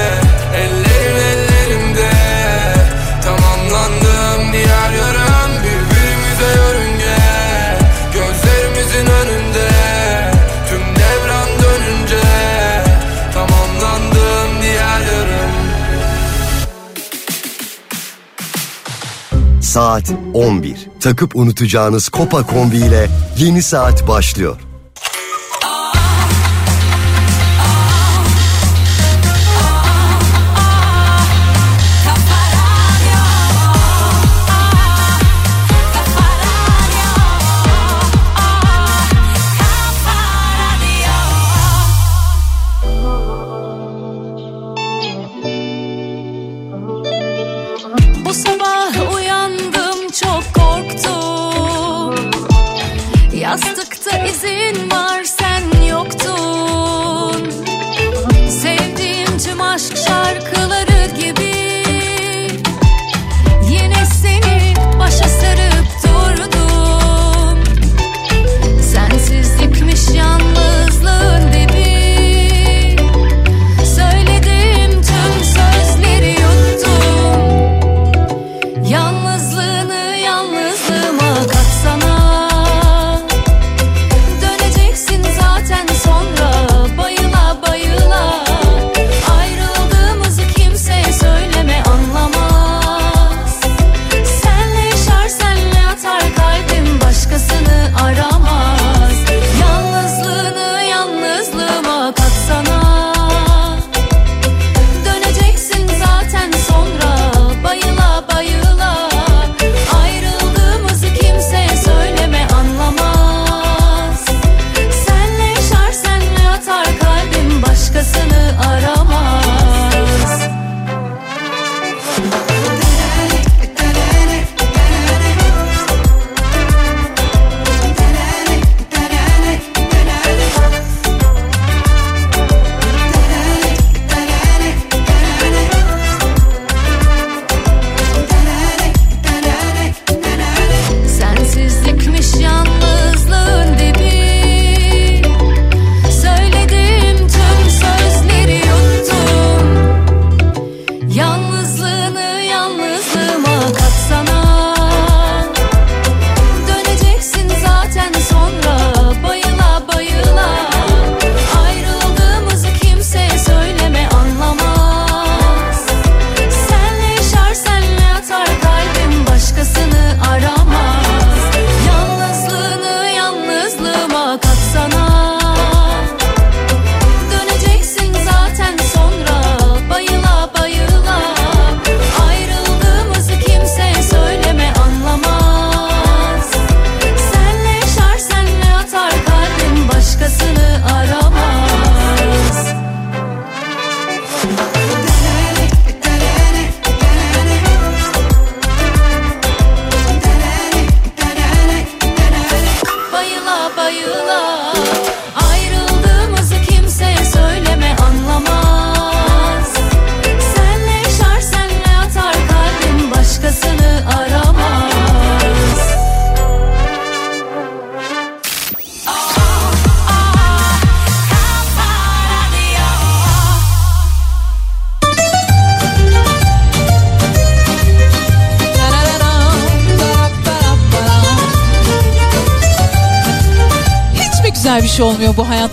[19.72, 20.88] Saat 11.
[20.99, 23.07] Takıp unutacağınız Kopa kombi ile
[23.38, 24.70] yeni saat başlıyor.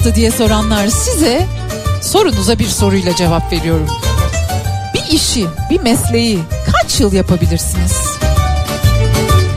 [0.09, 1.47] Hayatta diye soranlar size
[2.03, 3.87] sorunuza bir soruyla cevap veriyorum.
[4.95, 6.39] Bir işi, bir mesleği
[6.73, 7.93] kaç yıl yapabilirsiniz?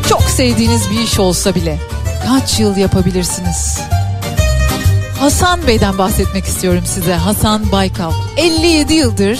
[0.10, 1.80] Çok sevdiğiniz bir iş olsa bile
[2.28, 3.80] kaç yıl yapabilirsiniz?
[5.20, 7.14] Hasan Bey'den bahsetmek istiyorum size.
[7.14, 8.12] Hasan Baykal.
[8.38, 9.40] 57 yıldır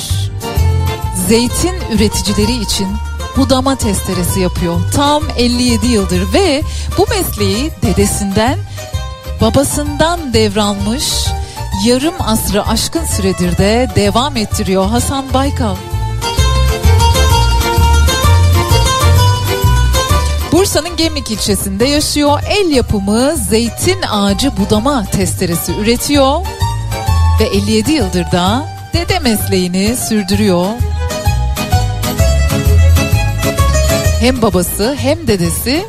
[1.28, 2.88] zeytin üreticileri için
[3.38, 4.76] budama testeresi yapıyor.
[4.96, 6.62] Tam 57 yıldır ve
[6.98, 8.58] bu mesleği dedesinden
[9.42, 11.28] babasından devralmış
[11.86, 15.76] yarım asrı aşkın süredir de devam ettiriyor Hasan Baykal.
[20.52, 22.40] Bursa'nın Gemlik ilçesinde yaşıyor.
[22.48, 26.46] El yapımı zeytin ağacı budama testeresi üretiyor.
[27.40, 30.66] Ve 57 yıldır da dede mesleğini sürdürüyor.
[34.20, 35.86] Hem babası hem dedesi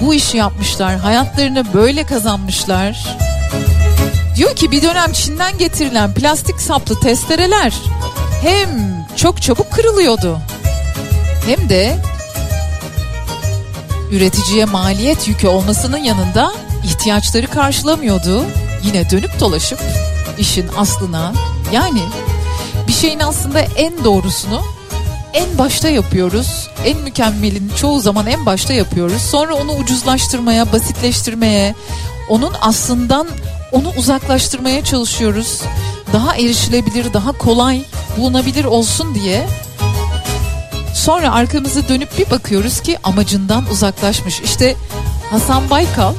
[0.00, 0.96] bu işi yapmışlar.
[0.96, 3.16] Hayatlarını böyle kazanmışlar.
[4.36, 7.72] Diyor ki bir dönem Çin'den getirilen plastik saplı testereler
[8.42, 8.68] hem
[9.16, 10.38] çok çabuk kırılıyordu
[11.46, 11.96] hem de
[14.10, 16.52] üreticiye maliyet yükü olmasının yanında
[16.84, 18.44] ihtiyaçları karşılamıyordu.
[18.82, 19.78] Yine dönüp dolaşıp
[20.38, 21.32] işin aslına
[21.72, 22.02] yani
[22.88, 24.62] bir şeyin aslında en doğrusunu
[25.32, 26.67] en başta yapıyoruz.
[26.84, 29.22] En mükemmelini çoğu zaman en başta yapıyoruz.
[29.22, 31.74] Sonra onu ucuzlaştırmaya, basitleştirmeye,
[32.28, 33.26] onun aslından
[33.72, 35.62] onu uzaklaştırmaya çalışıyoruz.
[36.12, 37.82] Daha erişilebilir, daha kolay
[38.16, 39.46] bulunabilir olsun diye.
[40.94, 44.40] Sonra arkamızı dönüp bir bakıyoruz ki amacından uzaklaşmış.
[44.40, 44.76] İşte
[45.30, 46.14] Hasan Baykal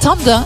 [0.00, 0.44] tam da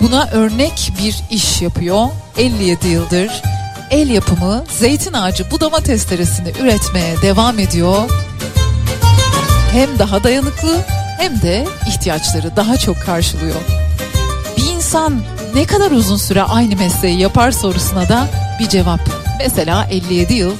[0.00, 2.08] buna örnek bir iş yapıyor.
[2.38, 3.42] 57 yıldır
[3.90, 8.10] el yapımı zeytin ağacı budama testeresini üretmeye devam ediyor.
[9.72, 10.76] Hem daha dayanıklı
[11.18, 13.60] hem de ihtiyaçları daha çok karşılıyor.
[14.56, 15.22] Bir insan
[15.54, 18.28] ne kadar uzun süre aynı mesleği yapar sorusuna da
[18.60, 19.00] bir cevap.
[19.38, 20.52] Mesela 57 yıl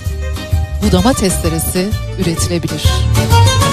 [0.82, 2.82] budama testeresi üretilebilir.
[2.82, 3.67] Anla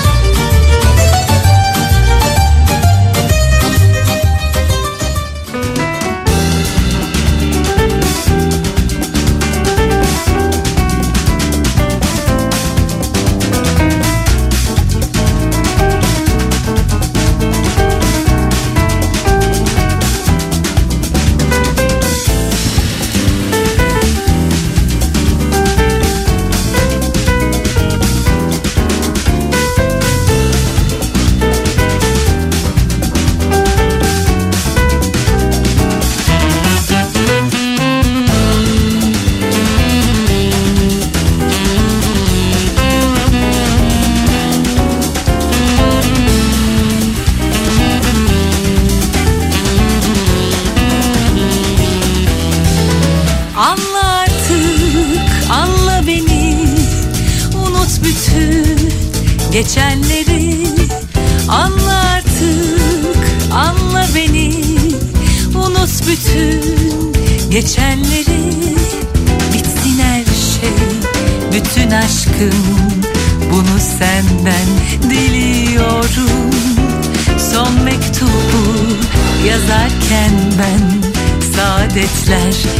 [82.08, 82.75] slash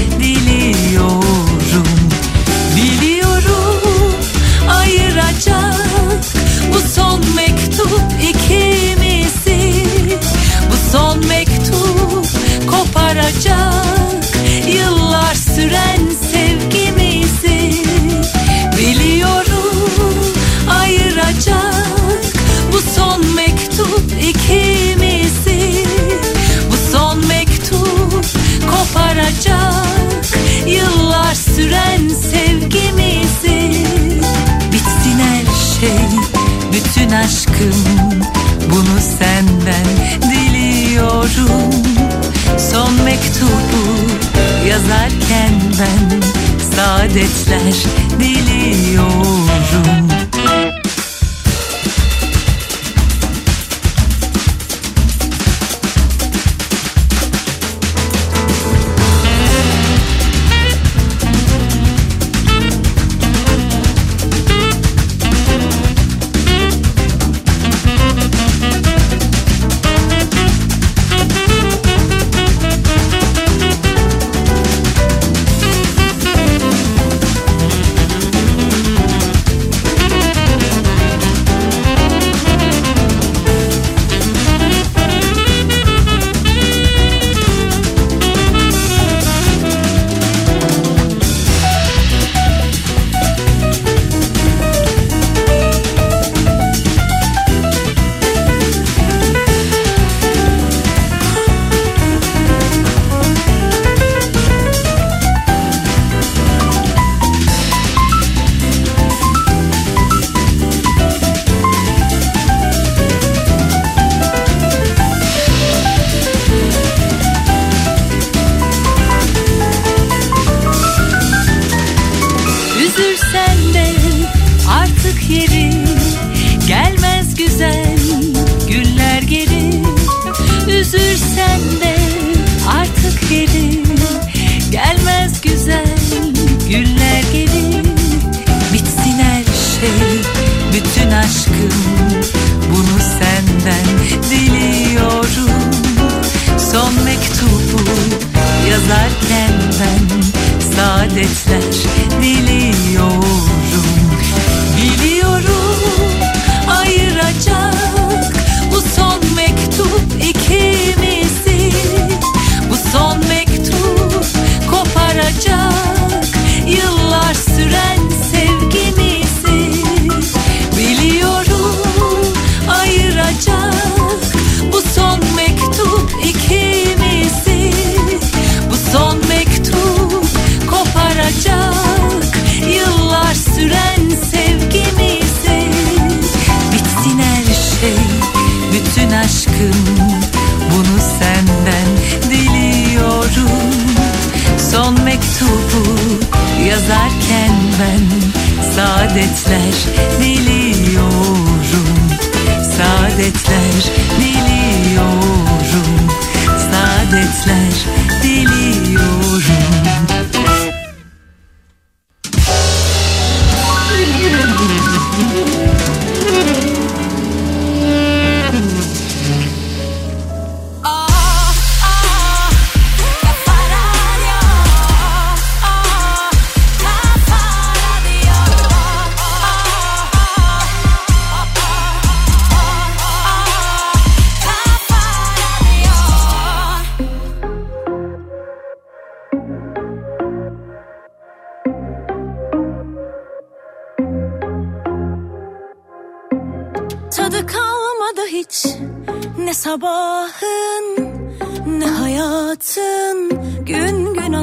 [47.84, 48.05] much.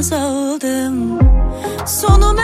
[0.03, 1.19] Azaldım
[1.87, 2.42] Sonum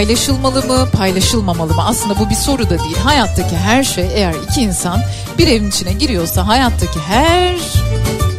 [0.00, 1.84] paylaşılmalı mı, paylaşılmamalı mı?
[1.86, 2.96] Aslında bu bir soru da değil.
[2.96, 5.00] Hayattaki her şey eğer iki insan
[5.38, 7.56] bir evin içine giriyorsa hayattaki her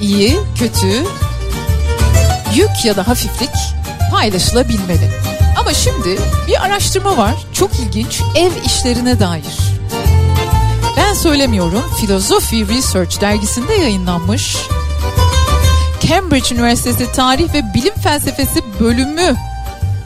[0.02, 1.06] iyi, kötü,
[2.56, 3.50] yük ya da hafiflik
[4.12, 5.12] paylaşılabilmeli.
[5.60, 7.36] Ama şimdi bir araştırma var.
[7.54, 8.22] Çok ilginç.
[8.36, 9.58] Ev işlerine dair.
[10.98, 11.84] Ben söylemiyorum.
[12.00, 14.58] Philosophy Research dergisinde yayınlanmış.
[16.08, 19.36] Cambridge Üniversitesi Tarih ve Bilim Felsefesi bölümü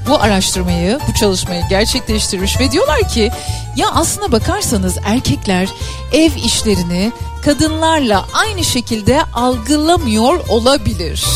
[0.08, 3.32] bu araştırmayı, bu çalışmayı gerçekleştirmiş ve diyorlar ki
[3.76, 5.70] ya aslına bakarsanız erkekler
[6.14, 7.12] ev işlerini
[7.46, 11.26] kadınlarla aynı şekilde algılamıyor olabilir.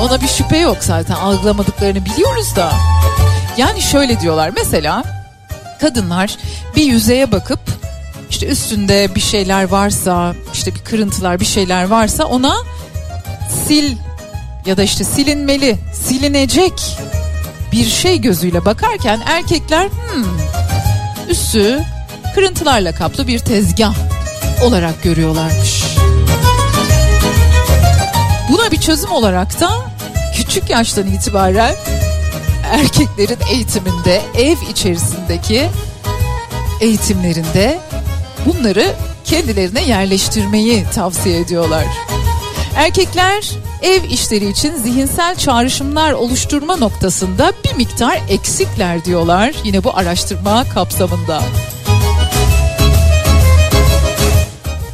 [0.00, 2.72] Ona bir şüphe yok zaten algılamadıklarını biliyoruz da.
[3.56, 5.04] Yani şöyle diyorlar mesela
[5.80, 6.36] kadınlar
[6.76, 7.60] bir yüzeye bakıp
[8.30, 12.56] işte üstünde bir şeyler varsa işte bir kırıntılar bir şeyler varsa ona
[13.64, 13.88] sil
[14.66, 16.98] ya da işte silinmeli silinecek
[17.72, 20.24] bir şey gözüyle bakarken erkekler hmm,
[21.28, 21.82] üstü
[22.34, 23.94] kırıntılarla kaplı bir tezgah
[24.64, 25.84] olarak görüyorlarmış.
[28.50, 29.70] Buna bir çözüm olarak da
[30.34, 31.74] küçük yaştan itibaren
[32.72, 35.66] erkeklerin eğitiminde ev içerisindeki
[36.80, 37.78] eğitimlerinde
[38.46, 38.94] bunları
[39.24, 41.84] kendilerine yerleştirmeyi tavsiye ediyorlar.
[42.76, 43.50] Erkekler
[43.86, 51.42] ev işleri için zihinsel çağrışımlar oluşturma noktasında bir miktar eksikler diyorlar yine bu araştırma kapsamında.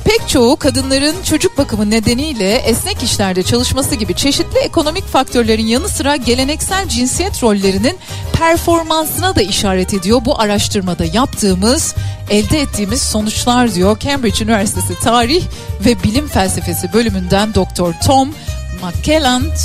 [0.05, 6.17] Pek çoğu kadınların çocuk bakımı nedeniyle esnek işlerde çalışması gibi çeşitli ekonomik faktörlerin yanı sıra
[6.17, 7.99] geleneksel cinsiyet rollerinin
[8.33, 11.95] performansına da işaret ediyor bu araştırmada yaptığımız,
[12.31, 15.45] elde ettiğimiz sonuçlar diyor Cambridge Üniversitesi Tarih
[15.85, 18.07] ve Bilim Felsefesi bölümünden Dr.
[18.07, 18.35] Tom
[18.83, 19.57] McKelland.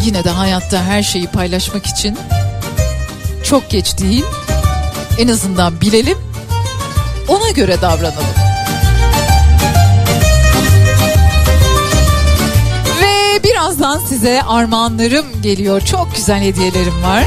[0.00, 2.18] Yine de hayatta her şeyi paylaşmak için
[3.44, 4.24] çok geç değil.
[5.18, 6.18] En azından bilelim.
[7.28, 8.34] Ona göre davranalım.
[13.02, 15.80] Ve birazdan size armağanlarım geliyor.
[15.80, 17.24] Çok güzel hediyelerim var.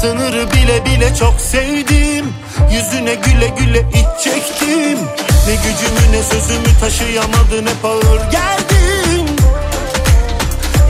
[0.00, 2.34] Sınırı bile bile çok sevdim.
[2.72, 4.98] Yüzüne güle güle iç çektim.
[5.46, 9.36] Ne gücümü ne sözümü taşıyamadın hep ağır geldin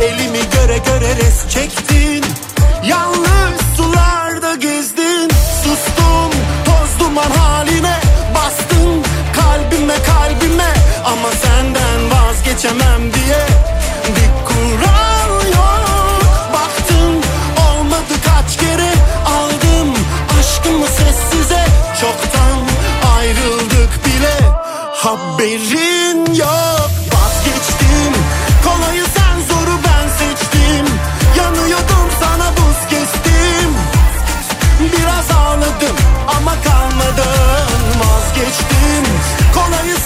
[0.03, 2.25] Elimi göre göre res çektin
[2.85, 5.31] Yalnız sularda gezdin.
[5.65, 6.31] Sustum
[6.65, 8.01] toz duman haline
[8.35, 9.05] Bastın
[9.35, 10.75] kalbime kalbime
[11.05, 13.47] Ama senden vazgeçemem diye
[14.07, 15.10] Bir kural
[22.01, 22.59] Çoktan
[23.17, 24.37] ayrıldık bile.
[24.95, 26.91] Haberin yok.
[27.13, 28.13] Vazgeçtim.
[28.65, 30.87] Kolayı sen zoru ben seçtim.
[31.37, 33.71] Yanıyordum sana buz kestim.
[34.81, 35.97] Biraz ağladım
[36.37, 37.85] ama kalmadım.
[38.01, 39.05] Vazgeçtim.
[39.55, 39.97] Kolayı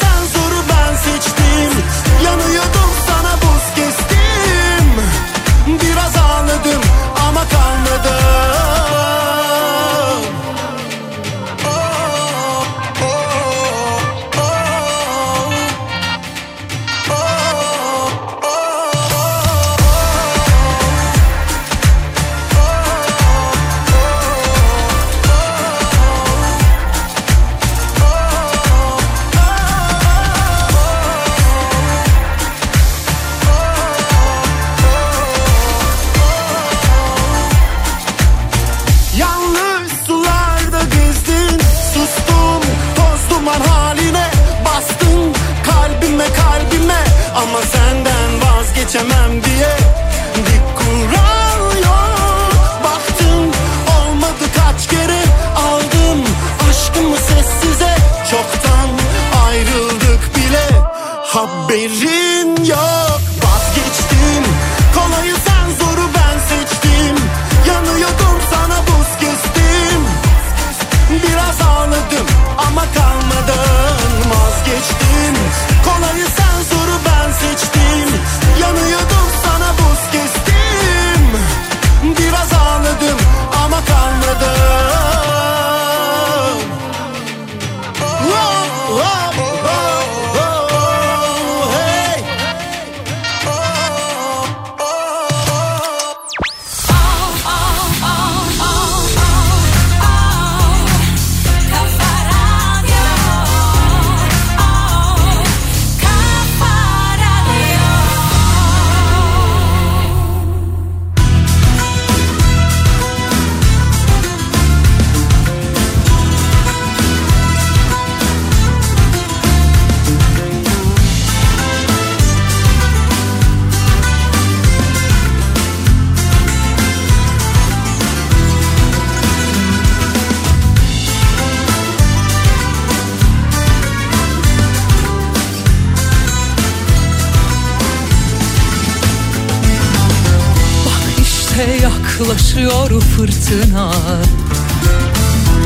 [142.21, 143.93] yaklaşıyor fırtına.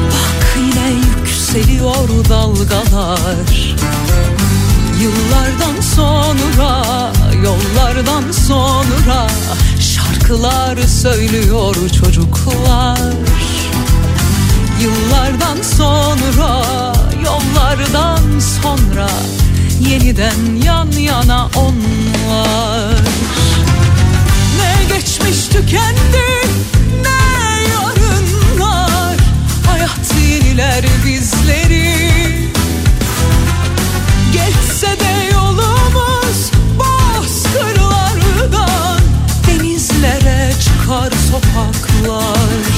[0.06, 3.76] Bak yine yükseliyor dalgalar.
[5.00, 6.84] Yıllardan sonra,
[7.44, 9.26] yollardan sonra
[9.80, 12.98] Şarkılar söylüyor çocuklar.
[14.80, 16.62] Yıllardan sonra
[17.24, 19.08] Yollardan sonra
[19.80, 23.27] Yeniden yan yana onlar
[24.98, 26.28] geçmiş tükendi
[27.02, 27.20] Ne
[27.72, 29.16] yarınlar?
[29.66, 31.94] Hayat yeniler bizleri.
[34.32, 39.00] Geçse de yolumuz bozkırlardan
[39.46, 42.77] Denizlere çıkar sokaklar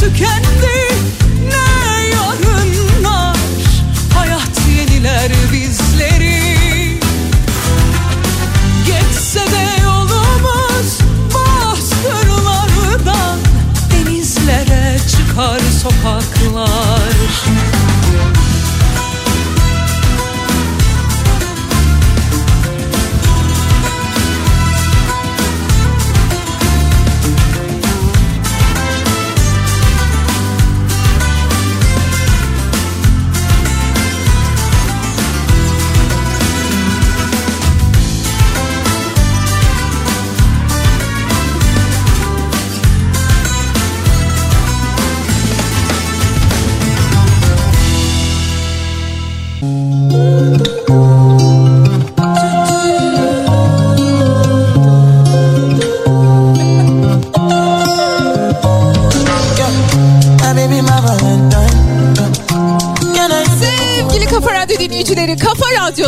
[0.00, 0.78] tükendi.
[1.48, 3.36] Ne yarınlar?
[4.14, 6.98] Hayat yeniler bizleri.
[8.86, 10.98] Geçse de yolumuz
[11.34, 13.38] bozkırlardan
[13.92, 16.97] Denizlere çıkar sokaklar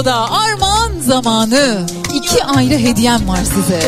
[0.00, 1.86] Radyo'da armağan zamanı.
[2.14, 3.80] İki ayrı hediyem var size.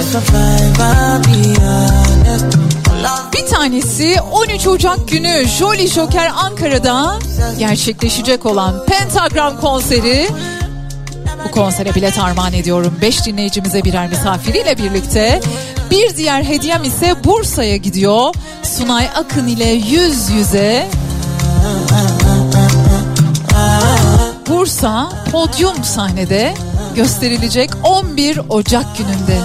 [3.33, 7.19] Bir tanesi 13 Ocak günü Jolly Joker Ankara'da
[7.59, 10.29] gerçekleşecek olan Pentagram konseri.
[11.49, 12.99] Bu konsere bilet armağan ediyorum.
[13.03, 15.41] 5 dinleyicimize birer misafiriyle birlikte.
[15.91, 18.35] Bir diğer hediyem ise Bursa'ya gidiyor.
[18.63, 20.89] Sunay Akın ile yüz yüze
[24.63, 26.55] Bursa podyum sahnede
[26.97, 29.39] gösterilecek 11 Ocak gününde.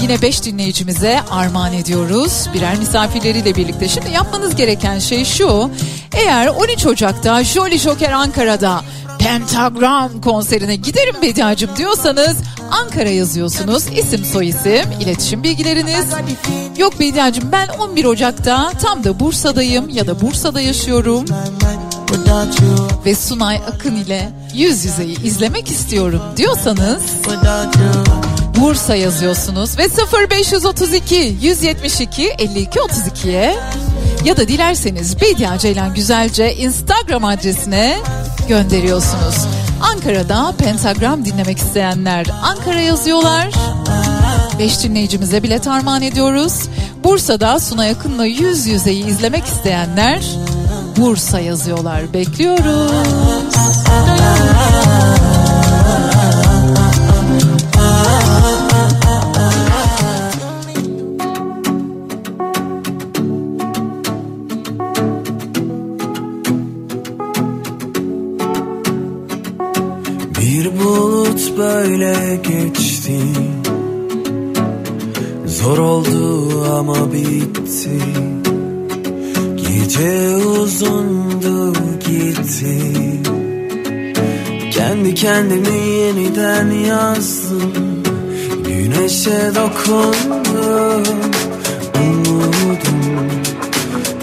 [0.02, 3.88] Yine 5 dinleyicimize armağan ediyoruz birer misafirleriyle birlikte.
[3.88, 5.70] Şimdi yapmanız gereken şey şu.
[6.14, 8.82] Eğer 13 Ocak'ta Jolly Joker Ankara'da
[9.26, 12.36] Pentagram konserine giderim Bediacım diyorsanız
[12.70, 13.84] Ankara yazıyorsunuz.
[13.96, 16.06] İsim soy isim iletişim bilgileriniz.
[16.78, 21.24] Yok Bediacım ben 11 Ocak'ta tam da Bursa'dayım ya da Bursa'da yaşıyorum.
[23.06, 27.02] Ve Sunay Akın ile yüz yüzeyi izlemek istiyorum diyorsanız
[28.60, 29.88] Bursa yazıyorsunuz ve
[30.30, 33.56] 0532 172 52 32'ye
[34.24, 37.96] ya da dilerseniz Bedia Ceylan Güzelce Instagram adresine
[38.48, 39.46] gönderiyorsunuz.
[39.80, 43.50] Ankara'da pentagram dinlemek isteyenler Ankara yazıyorlar.
[44.58, 46.62] 5 dinleyicimize bilet armağan ediyoruz.
[47.04, 50.24] Bursa'da Sunay Akın'la yüz yüzeyi izlemek isteyenler
[50.96, 52.12] Bursa yazıyorlar.
[52.12, 52.92] Bekliyoruz.
[72.42, 73.20] Geçti.
[75.46, 78.00] Zor oldu ama bitti.
[79.56, 81.72] Gece uzundu
[82.06, 82.92] gitti.
[84.70, 88.02] Kendi kendimi yeniden yazdım.
[88.66, 91.16] Güneşe dokundum
[92.00, 93.30] Umudum.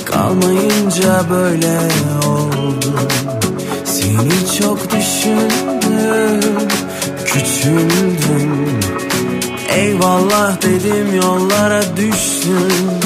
[0.06, 1.80] Kalmayınca böyle
[2.28, 2.94] oldu.
[3.86, 6.73] Seni çok düşündüm
[7.64, 8.80] Küçüldüm
[9.70, 13.03] Eyvallah dedim yollara düştüm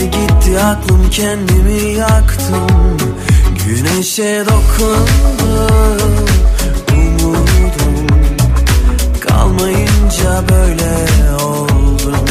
[0.00, 2.96] Geldi gitti aklım kendimi yaktım.
[3.66, 6.26] Güneşe dokundum
[6.92, 8.06] Umudum.
[9.20, 12.26] Kalmayınca böyle oldum.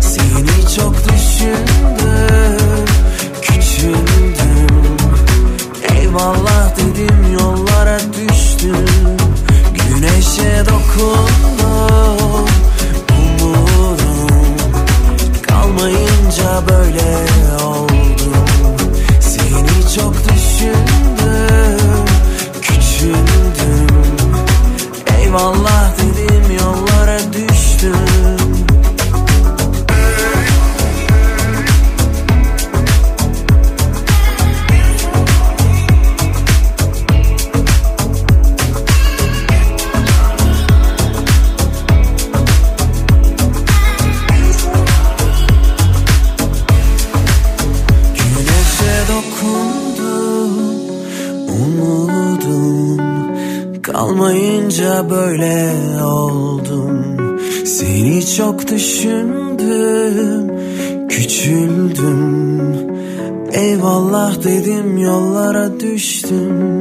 [0.00, 2.86] Seni çok düşündüm
[3.42, 4.96] Küçüldüm.
[5.94, 8.86] Eyvallah dedim yollara düştüm.
[9.74, 11.29] Güneşe dokundum.
[16.68, 17.29] böyle.
[58.70, 60.50] düşündüm
[61.08, 62.90] Küçüldüm.
[63.52, 66.79] Eyvallah dedim yollara düştüm.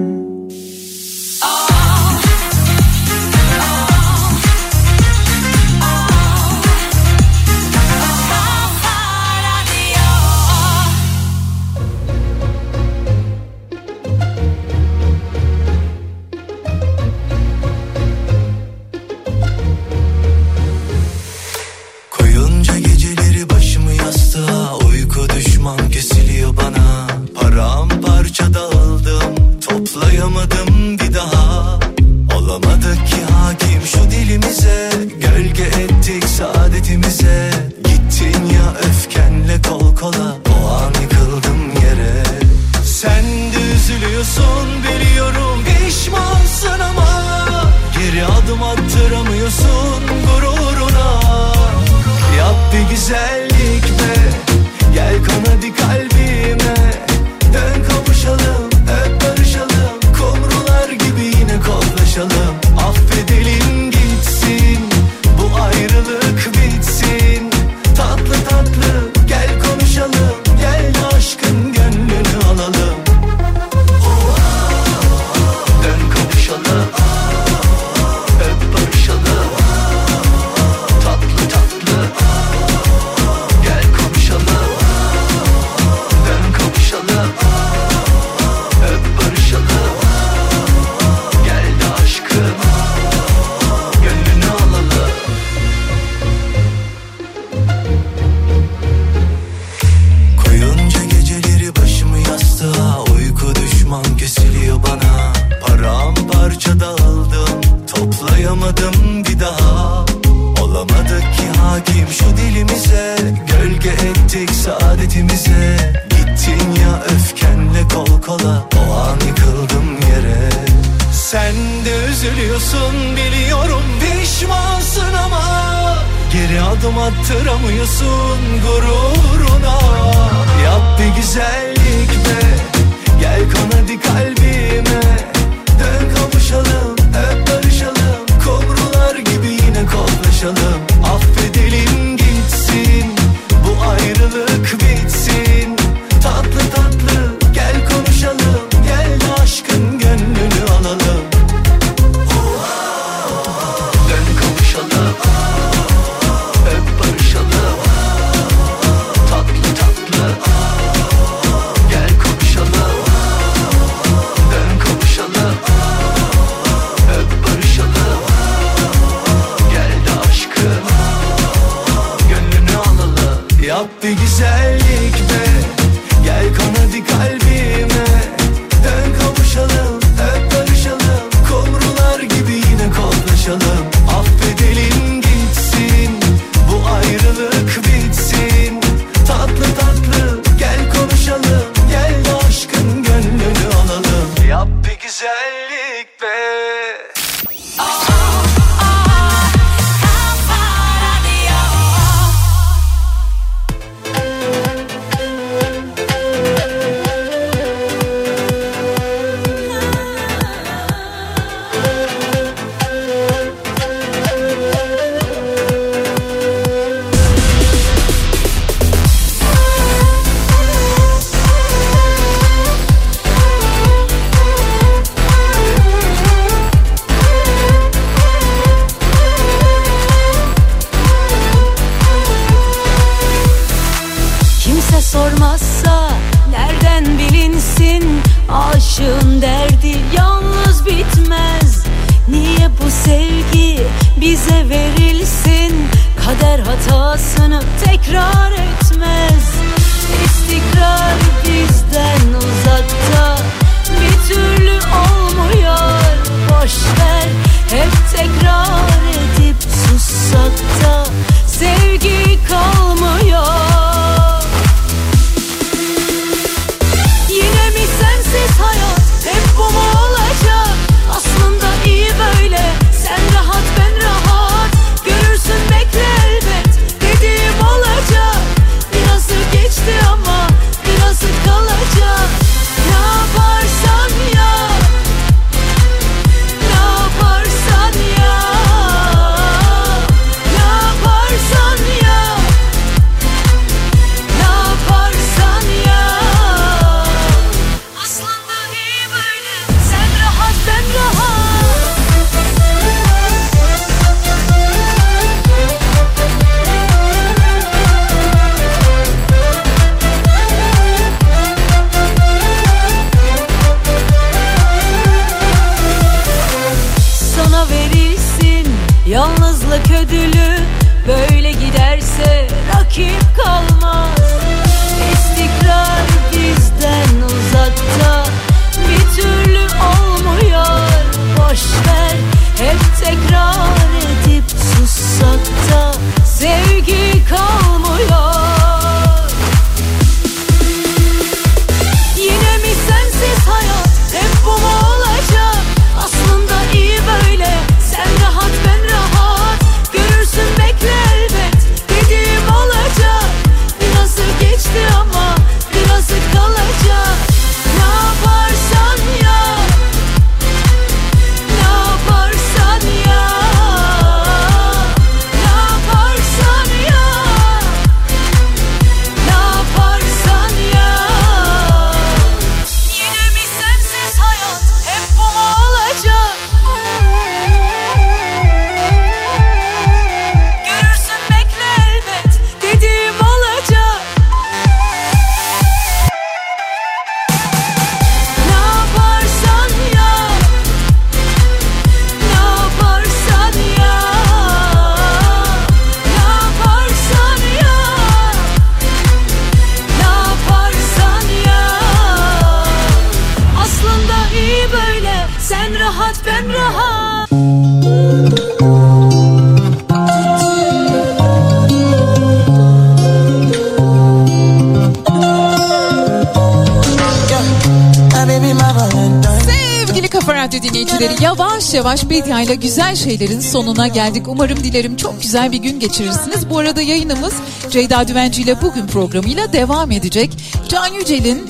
[421.80, 424.28] Yavaş ile güzel şeylerin sonuna geldik.
[424.28, 426.50] Umarım dilerim çok güzel bir gün geçirirsiniz.
[426.50, 427.34] Bu arada yayınımız
[427.70, 430.32] Ceyda Düvenci ile bugün programıyla devam edecek.
[430.70, 431.48] Can Yücel'in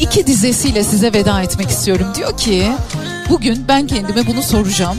[0.00, 2.06] iki dizesiyle size veda etmek istiyorum.
[2.14, 2.72] Diyor ki
[3.30, 4.96] bugün ben kendime bunu soracağım.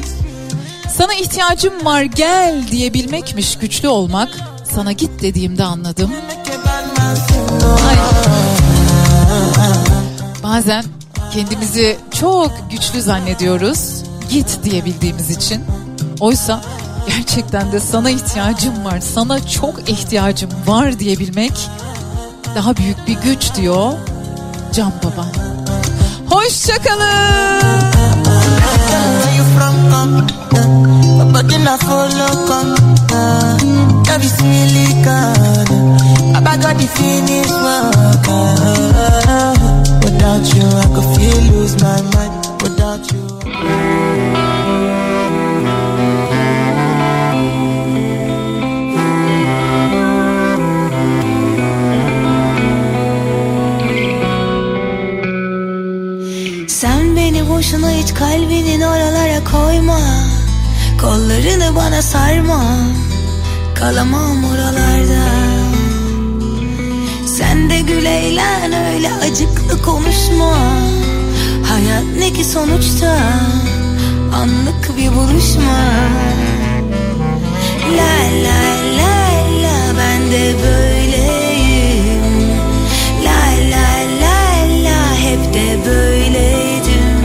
[0.98, 4.30] Sana ihtiyacım var gel diyebilmekmiş güçlü olmak.
[4.76, 6.12] Sana git dediğimde anladım.
[7.88, 7.96] Ay.
[10.44, 10.84] Bazen
[11.38, 14.04] kendimizi çok güçlü zannediyoruz.
[14.30, 15.66] Git diyebildiğimiz için.
[16.20, 16.62] Oysa
[17.08, 21.54] gerçekten de sana ihtiyacım var, sana çok ihtiyacım var diyebilmek
[22.56, 23.94] daha büyük bir güç diyor
[24.74, 25.26] Can Baba.
[26.30, 27.02] Hoşçakalın.
[38.28, 39.62] Uh.
[39.72, 39.77] Uh.
[40.18, 42.34] Without you, I could feel lose my mind.
[42.64, 43.24] Without you.
[56.68, 60.00] Sen beni boşuna hiç kalbinin oralara koyma
[61.02, 62.64] Kollarını bana sarma
[63.76, 65.28] Kalamam oralarda
[67.26, 69.10] Sen de gül eğlen öyle
[69.68, 70.54] acıklı konuşma.
[71.70, 73.18] Hayat ne ki sonuçta?
[74.36, 75.80] Anlık bir buluşma.
[77.98, 78.62] La la
[78.98, 79.18] la
[79.64, 82.24] la ben de böyleyim.
[83.26, 83.42] La
[83.72, 83.90] la
[84.22, 84.40] la
[84.84, 87.18] la hep de böyleydim.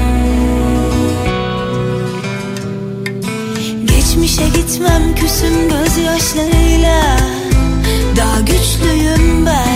[3.86, 7.16] Geçmişe gitmem küsüm gözyaşlarıyla.
[8.16, 9.71] Daha güçlüyüm ben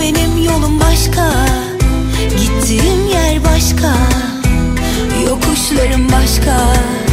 [0.00, 1.32] Benim yolum başka
[2.38, 3.94] Gittiğim yer başka
[5.28, 7.05] Yokuşlarım başka.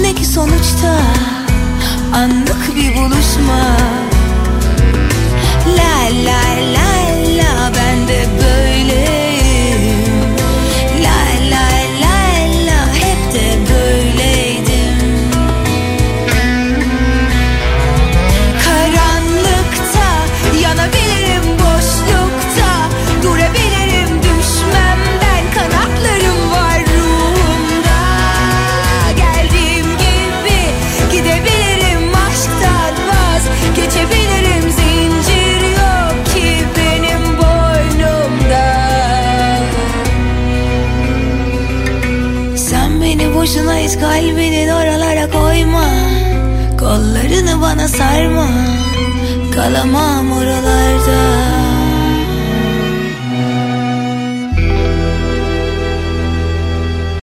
[0.00, 1.00] Ne ki sonuçta
[2.14, 3.97] anlık bir buluşma.
[44.18, 45.84] Kalbinin oralara koyma.
[46.78, 48.46] Kollarını bana sarma.
[49.54, 50.77] Kalamam oralara